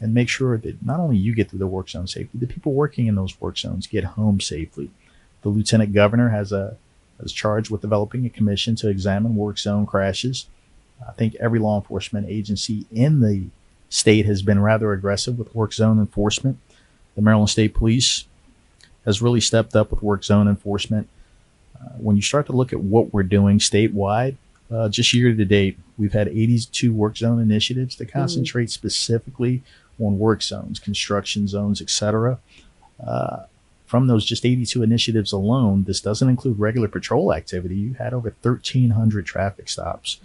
and 0.01 0.13
make 0.13 0.29
sure 0.29 0.57
that 0.57 0.83
not 0.83 0.99
only 0.99 1.17
you 1.17 1.35
get 1.35 1.49
through 1.49 1.59
the 1.59 1.67
work 1.67 1.89
zone 1.89 2.07
safely, 2.07 2.39
the 2.39 2.47
people 2.47 2.73
working 2.73 3.07
in 3.07 3.15
those 3.15 3.39
work 3.39 3.57
zones 3.57 3.87
get 3.87 4.03
home 4.03 4.39
safely. 4.39 4.89
The 5.43 5.49
lieutenant 5.49 5.93
governor 5.93 6.29
has 6.29 6.51
a 6.51 6.77
is 7.19 7.31
charged 7.31 7.69
with 7.69 7.81
developing 7.81 8.25
a 8.25 8.29
commission 8.29 8.75
to 8.75 8.89
examine 8.89 9.35
work 9.35 9.59
zone 9.59 9.85
crashes. 9.85 10.47
I 11.07 11.11
think 11.11 11.35
every 11.35 11.59
law 11.59 11.79
enforcement 11.79 12.27
agency 12.27 12.85
in 12.91 13.19
the 13.19 13.45
state 13.89 14.25
has 14.25 14.41
been 14.41 14.59
rather 14.59 14.91
aggressive 14.91 15.37
with 15.37 15.53
work 15.53 15.73
zone 15.73 15.99
enforcement. 15.99 16.57
The 17.15 17.21
Maryland 17.21 17.49
State 17.49 17.75
Police 17.75 18.25
has 19.05 19.21
really 19.21 19.41
stepped 19.41 19.75
up 19.75 19.91
with 19.91 20.01
work 20.01 20.23
zone 20.23 20.47
enforcement. 20.47 21.09
Uh, 21.75 21.89
when 21.97 22.15
you 22.15 22.21
start 22.21 22.45
to 22.47 22.53
look 22.53 22.71
at 22.73 22.79
what 22.79 23.13
we're 23.13 23.23
doing 23.23 23.59
statewide, 23.59 24.35
uh, 24.71 24.89
just 24.89 25.13
year 25.13 25.33
to 25.33 25.45
date, 25.45 25.77
we've 25.97 26.13
had 26.13 26.27
82 26.27 26.93
work 26.93 27.17
zone 27.17 27.39
initiatives 27.39 27.95
to 27.97 28.05
concentrate 28.05 28.69
specifically 28.69 29.61
on 29.99 30.17
work 30.17 30.41
zones, 30.41 30.79
construction 30.79 31.47
zones, 31.47 31.81
etc. 31.81 32.39
Uh, 33.05 33.43
from 33.85 34.07
those 34.07 34.25
just 34.25 34.45
82 34.45 34.81
initiatives 34.81 35.31
alone, 35.31 35.83
this 35.83 36.01
doesn't 36.01 36.27
include 36.27 36.57
regular 36.57 36.87
patrol 36.87 37.33
activity. 37.33 37.75
You 37.75 37.93
had 37.93 38.13
over 38.13 38.33
1,300 38.41 39.25
traffic 39.25 39.69
stops. 39.69 40.19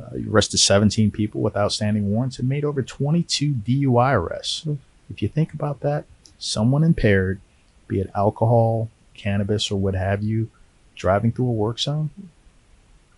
Uh, 0.00 0.16
you 0.16 0.32
arrested 0.32 0.58
17 0.58 1.10
people 1.10 1.42
with 1.42 1.56
outstanding 1.56 2.10
warrants 2.10 2.38
and 2.38 2.48
made 2.48 2.64
over 2.64 2.82
22 2.82 3.52
DUI 3.52 4.14
arrests. 4.14 4.62
Hmm. 4.62 4.74
If 5.10 5.20
you 5.20 5.28
think 5.28 5.52
about 5.52 5.80
that, 5.80 6.06
someone 6.38 6.82
impaired, 6.82 7.40
be 7.88 8.00
it 8.00 8.10
alcohol, 8.14 8.88
cannabis, 9.14 9.70
or 9.70 9.78
what 9.78 9.94
have 9.94 10.22
you, 10.22 10.50
driving 10.94 11.32
through 11.32 11.48
a 11.48 11.52
work 11.52 11.78
zone, 11.78 12.10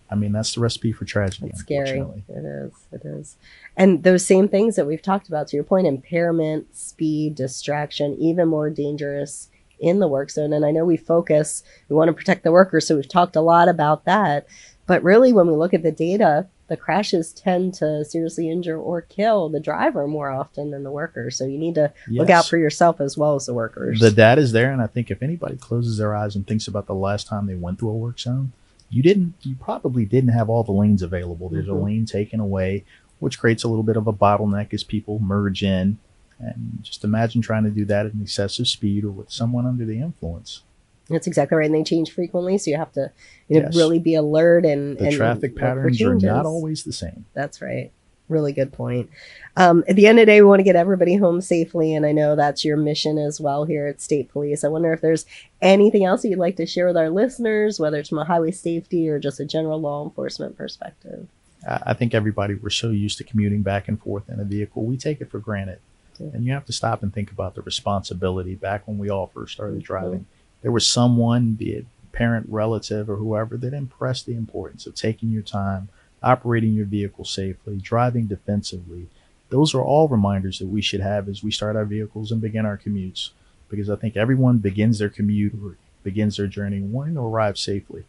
I 0.09 0.15
mean, 0.15 0.31
that's 0.33 0.53
the 0.53 0.61
recipe 0.61 0.91
for 0.91 1.05
tragedy. 1.05 1.47
It's 1.47 1.61
scary. 1.61 1.99
It 2.29 2.45
is. 2.45 2.73
It 2.91 3.05
is. 3.05 3.37
And 3.75 4.03
those 4.03 4.25
same 4.25 4.47
things 4.47 4.75
that 4.75 4.85
we've 4.85 5.01
talked 5.01 5.27
about, 5.27 5.47
to 5.47 5.57
your 5.57 5.63
point, 5.63 5.87
impairment, 5.87 6.75
speed, 6.75 7.35
distraction, 7.35 8.15
even 8.19 8.47
more 8.47 8.69
dangerous 8.69 9.49
in 9.79 9.99
the 9.99 10.07
work 10.07 10.29
zone. 10.29 10.53
And 10.53 10.65
I 10.65 10.71
know 10.71 10.85
we 10.85 10.97
focus, 10.97 11.63
we 11.89 11.95
want 11.95 12.09
to 12.09 12.13
protect 12.13 12.43
the 12.43 12.51
workers. 12.51 12.87
So 12.87 12.95
we've 12.95 13.09
talked 13.09 13.35
a 13.35 13.41
lot 13.41 13.67
about 13.67 14.05
that. 14.05 14.47
But 14.85 15.01
really, 15.03 15.33
when 15.33 15.47
we 15.47 15.53
look 15.53 15.73
at 15.73 15.81
the 15.81 15.91
data, 15.91 16.45
the 16.67 16.77
crashes 16.77 17.31
tend 17.31 17.73
to 17.75 18.03
seriously 18.03 18.49
injure 18.49 18.77
or 18.77 19.01
kill 19.01 19.49
the 19.49 19.59
driver 19.59 20.07
more 20.07 20.29
often 20.31 20.71
than 20.71 20.83
the 20.83 20.91
worker. 20.91 21.29
So 21.29 21.45
you 21.45 21.57
need 21.59 21.75
to 21.75 21.93
look 22.09 22.29
out 22.29 22.47
for 22.47 22.57
yourself 22.57 22.99
as 22.99 23.17
well 23.17 23.35
as 23.35 23.45
the 23.45 23.53
workers. 23.53 23.99
The 23.99 24.11
data 24.11 24.41
is 24.41 24.51
there, 24.51 24.71
and 24.71 24.81
I 24.81 24.87
think 24.87 25.11
if 25.11 25.21
anybody 25.21 25.57
closes 25.57 25.97
their 25.97 26.15
eyes 26.15 26.35
and 26.35 26.45
thinks 26.47 26.67
about 26.67 26.87
the 26.87 26.95
last 26.95 27.27
time 27.27 27.45
they 27.45 27.55
went 27.55 27.79
through 27.79 27.89
a 27.89 27.95
work 27.95 28.19
zone, 28.19 28.51
you 28.89 29.03
didn't. 29.03 29.35
You 29.41 29.55
probably 29.55 30.05
didn't 30.05 30.29
have 30.31 30.49
all 30.49 30.63
the 30.63 30.71
lanes 30.71 31.01
available. 31.01 31.49
There's 31.49 31.67
Mhm. 31.67 31.81
a 31.81 31.83
lane 31.85 32.05
taken 32.05 32.39
away, 32.39 32.83
which 33.19 33.39
creates 33.39 33.63
a 33.63 33.67
little 33.67 33.83
bit 33.83 33.97
of 33.97 34.07
a 34.07 34.13
bottleneck 34.13 34.73
as 34.73 34.83
people 34.83 35.19
merge 35.19 35.63
in. 35.63 35.97
And 36.39 36.79
just 36.81 37.03
imagine 37.03 37.41
trying 37.41 37.63
to 37.63 37.69
do 37.69 37.85
that 37.85 38.05
at 38.07 38.13
an 38.13 38.21
excessive 38.21 38.67
speed 38.67 39.03
or 39.05 39.11
with 39.11 39.31
someone 39.31 39.65
under 39.65 39.85
the 39.85 39.99
influence. 39.99 40.63
That's 41.09 41.27
exactly 41.27 41.57
right. 41.57 41.65
And 41.65 41.75
they 41.75 41.83
change 41.83 42.11
frequently. 42.11 42.57
So 42.57 42.71
you 42.71 42.77
have 42.77 42.91
to 42.93 43.11
you 43.47 43.59
know, 43.59 43.67
Yes. 43.67 43.75
really 43.75 43.99
be 43.99 44.15
alert 44.15 44.65
and, 44.65 44.97
The 44.97 45.05
and 45.07 45.15
traffic 45.15 45.55
patterns 45.55 46.01
are 46.01 46.15
not 46.15 46.45
always 46.45 46.83
the 46.83 46.93
same. 46.93 47.25
That's 47.33 47.61
right. 47.61 47.91
Really 48.27 48.53
good 48.53 48.73
point. 48.73 49.11
Um, 49.55 49.83
at 49.87 49.95
the 49.95 50.07
end 50.07 50.17
of 50.17 50.23
the 50.23 50.31
day, 50.31 50.41
we 50.41 50.47
want 50.47 50.59
to 50.59 50.63
get 50.63 50.75
everybody 50.75 51.15
home 51.15 51.41
safely, 51.41 51.93
and 51.93 52.07
I 52.07 52.11
know 52.11 52.35
that's 52.35 52.65
your 52.65 52.75
mission 52.75 53.19
as 53.19 53.39
well 53.39 53.65
here 53.65 53.85
at 53.85 54.01
State 54.01 54.29
Police. 54.31 54.63
I 54.63 54.67
wonder 54.67 54.91
if 54.93 55.01
there's 55.01 55.27
anything 55.61 56.03
else 56.05 56.23
that 56.23 56.29
you'd 56.29 56.39
like 56.39 56.55
to 56.55 56.65
share 56.65 56.87
with 56.87 56.97
our 56.97 57.11
listeners, 57.11 57.79
whether 57.79 57.99
it's 57.99 58.09
from 58.09 58.17
a 58.17 58.25
highway 58.25 58.49
safety 58.49 59.07
or 59.07 59.19
just 59.19 59.39
a 59.39 59.45
general 59.45 59.79
law 59.79 60.03
enforcement 60.03 60.57
perspective. 60.57 61.27
I 61.67 61.93
think 61.93 62.15
everybody 62.15 62.55
we're 62.55 62.69
so 62.71 62.89
used 62.89 63.19
to 63.19 63.23
commuting 63.23 63.61
back 63.61 63.87
and 63.87 63.99
forth 64.01 64.27
in 64.27 64.39
a 64.39 64.43
vehicle, 64.43 64.83
we 64.83 64.97
take 64.97 65.21
it 65.21 65.29
for 65.29 65.37
granted. 65.39 65.77
And 66.19 66.45
you 66.45 66.53
have 66.53 66.65
to 66.65 66.73
stop 66.73 67.03
and 67.03 67.13
think 67.13 67.31
about 67.31 67.53
the 67.55 67.61
responsibility. 67.61 68.55
Back 68.55 68.87
when 68.87 68.97
we 68.97 69.09
all 69.09 69.27
first 69.27 69.53
started 69.53 69.81
Mhm. 69.81 69.83
driving, 69.83 70.25
there 70.65 70.71
was 70.71 70.89
someone, 70.89 71.51
be 71.51 71.73
it 71.73 71.85
parent, 72.11 72.47
relative, 72.49 73.07
or 73.07 73.17
whoever, 73.17 73.55
that 73.55 73.71
impressed 73.71 74.25
the 74.25 74.33
importance 74.33 74.87
of 74.87 74.95
taking 74.95 75.29
your 75.29 75.43
time, 75.43 75.89
operating 76.23 76.73
your 76.73 76.87
vehicle 76.87 77.23
safely, 77.23 77.77
driving 77.77 78.25
defensively. 78.25 79.05
Those 79.49 79.75
are 79.75 79.83
all 79.83 80.07
reminders 80.07 80.57
that 80.57 80.69
we 80.69 80.81
should 80.81 81.01
have 81.01 81.29
as 81.29 81.43
we 81.43 81.51
start 81.51 81.75
our 81.75 81.85
vehicles 81.85 82.31
and 82.31 82.41
begin 82.41 82.65
our 82.65 82.79
commutes. 82.79 83.29
Because 83.69 83.91
I 83.91 83.95
think 83.95 84.17
everyone 84.17 84.57
begins 84.57 84.97
their 84.97 85.09
commute 85.09 85.53
or 85.63 85.77
begins 86.01 86.37
their 86.37 86.47
journey 86.47 86.79
wanting 86.79 87.13
to 87.13 87.21
arrive 87.21 87.59
safely. 87.59 88.05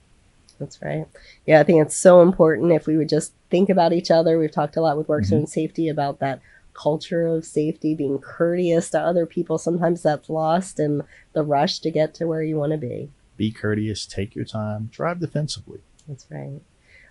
That's 0.59 0.81
right. 0.81 1.07
Yeah, 1.45 1.61
I 1.61 1.63
think 1.63 1.85
it's 1.85 1.95
so 1.95 2.23
important 2.23 2.73
if 2.73 2.87
we 2.87 2.97
would 2.97 3.11
just 3.11 3.35
think 3.51 3.69
about 3.69 3.93
each 3.93 4.11
other. 4.11 4.39
We've 4.39 4.51
talked 4.51 4.79
a 4.79 4.81
lot 4.81 4.97
with 4.97 5.11
work 5.11 5.25
mm-hmm. 5.25 5.41
zone 5.41 5.47
safety 5.47 5.91
about 5.91 6.21
that 6.21 6.41
culture 6.77 7.27
of 7.27 7.45
safety, 7.45 7.95
being 7.95 8.19
courteous 8.19 8.91
to 8.91 9.01
other 9.01 9.27
people. 9.27 9.59
Sometimes 9.59 10.03
that's 10.03 10.29
lost 10.29 10.79
in 10.79 11.03
the 11.33 11.43
rush 11.43 11.81
to 11.81 11.91
get 11.91 12.15
to 12.15 12.27
where 12.27 12.43
you 12.43 12.57
want 12.57 12.73
to 12.73 12.79
be. 12.79 13.11
Be 13.37 13.51
courteous, 13.51 14.07
take 14.07 14.35
your 14.35 14.45
time, 14.45 14.89
drive 14.93 15.21
defensively. 15.21 15.81
That's 16.09 16.27
right. 16.31 16.61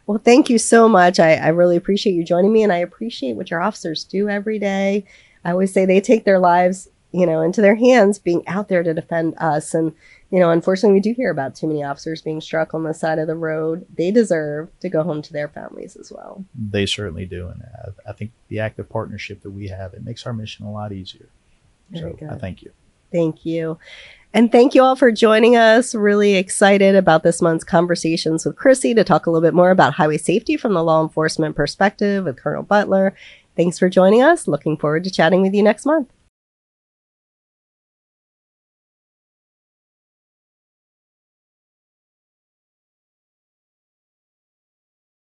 Well, 0.08 0.22
thank 0.24 0.50
you 0.50 0.60
so 0.60 0.88
much. 0.88 1.20
I, 1.20 1.36
I 1.36 1.48
really 1.50 1.76
appreciate 1.76 2.14
you 2.14 2.24
joining 2.24 2.54
me, 2.54 2.64
and 2.64 2.72
I 2.72 2.78
appreciate 2.78 3.36
what 3.36 3.50
your 3.50 3.62
officers 3.62 4.04
do 4.04 4.30
every 4.30 4.60
day. 4.60 5.06
I 5.44 5.52
always 5.52 5.74
say 5.74 5.86
they 5.86 6.02
take 6.02 6.26
their 6.26 6.40
lives, 6.40 6.88
you 7.12 7.26
know, 7.26 7.42
into 7.42 7.62
their 7.62 7.76
hands, 7.76 8.20
being 8.20 8.48
out 8.48 8.68
there 8.68 8.84
to 8.84 8.94
defend 8.94 9.36
us. 9.38 9.74
And 9.74 9.94
you 10.32 10.40
know, 10.40 10.52
unfortunately, 10.52 10.96
we 10.96 11.02
do 11.02 11.14
hear 11.14 11.32
about 11.32 11.56
too 11.56 11.68
many 11.68 11.84
officers 11.84 12.22
being 12.22 12.42
struck 12.42 12.74
on 12.74 12.84
the 12.84 12.94
side 12.94 13.20
of 13.20 13.28
the 13.28 13.36
road. 13.36 13.86
They 13.96 14.12
deserve 14.12 14.70
to 14.80 14.90
go 14.90 15.04
home 15.04 15.22
to 15.22 15.34
their 15.34 15.48
families 15.48 15.96
as 15.96 16.12
well. 16.12 16.44
They 16.54 16.86
certainly 16.86 17.26
do, 17.26 17.48
and 17.48 17.64
I, 17.64 18.10
I 18.10 18.14
think 18.14 18.32
the 18.48 18.60
active 18.60 18.90
partnership 18.90 19.42
that 19.44 19.52
we 19.52 19.68
have 19.70 19.94
it 19.94 20.04
makes 20.04 20.26
our 20.26 20.34
mission 20.34 20.66
a 20.66 20.72
lot 20.72 20.92
easier. 20.92 21.30
Very 21.92 22.12
so 22.12 22.18
good. 22.18 22.30
I 22.30 22.38
thank 22.38 22.64
you. 22.64 22.72
Thank 23.12 23.46
you. 23.46 23.78
And 24.34 24.52
thank 24.52 24.76
you 24.76 24.84
all 24.84 24.98
for 24.98 25.12
joining 25.14 25.56
us. 25.56 25.96
Really 25.96 26.36
excited 26.36 26.96
about 26.96 27.24
this 27.24 27.42
month's 27.42 27.64
conversations 27.64 28.46
with 28.46 28.58
Chrissy 28.58 28.94
to 28.94 29.06
talk 29.06 29.26
a 29.26 29.32
little 29.32 29.48
bit 29.48 29.54
more 29.54 29.72
about 29.72 29.94
highway 29.94 30.18
safety 30.18 30.58
from 30.58 30.74
the 30.74 30.84
law 30.84 31.02
enforcement 31.02 31.56
perspective 31.56 32.26
with 32.26 32.36
Colonel 32.36 32.64
Butler. 32.64 33.16
Thanks 33.56 33.80
for 33.80 33.88
joining 33.88 34.22
us. 34.22 34.46
Looking 34.46 34.76
forward 34.76 35.06
to 35.06 35.10
chatting 35.10 35.42
with 35.42 35.54
you 35.54 35.64
next 35.64 35.86
month. 35.86 36.10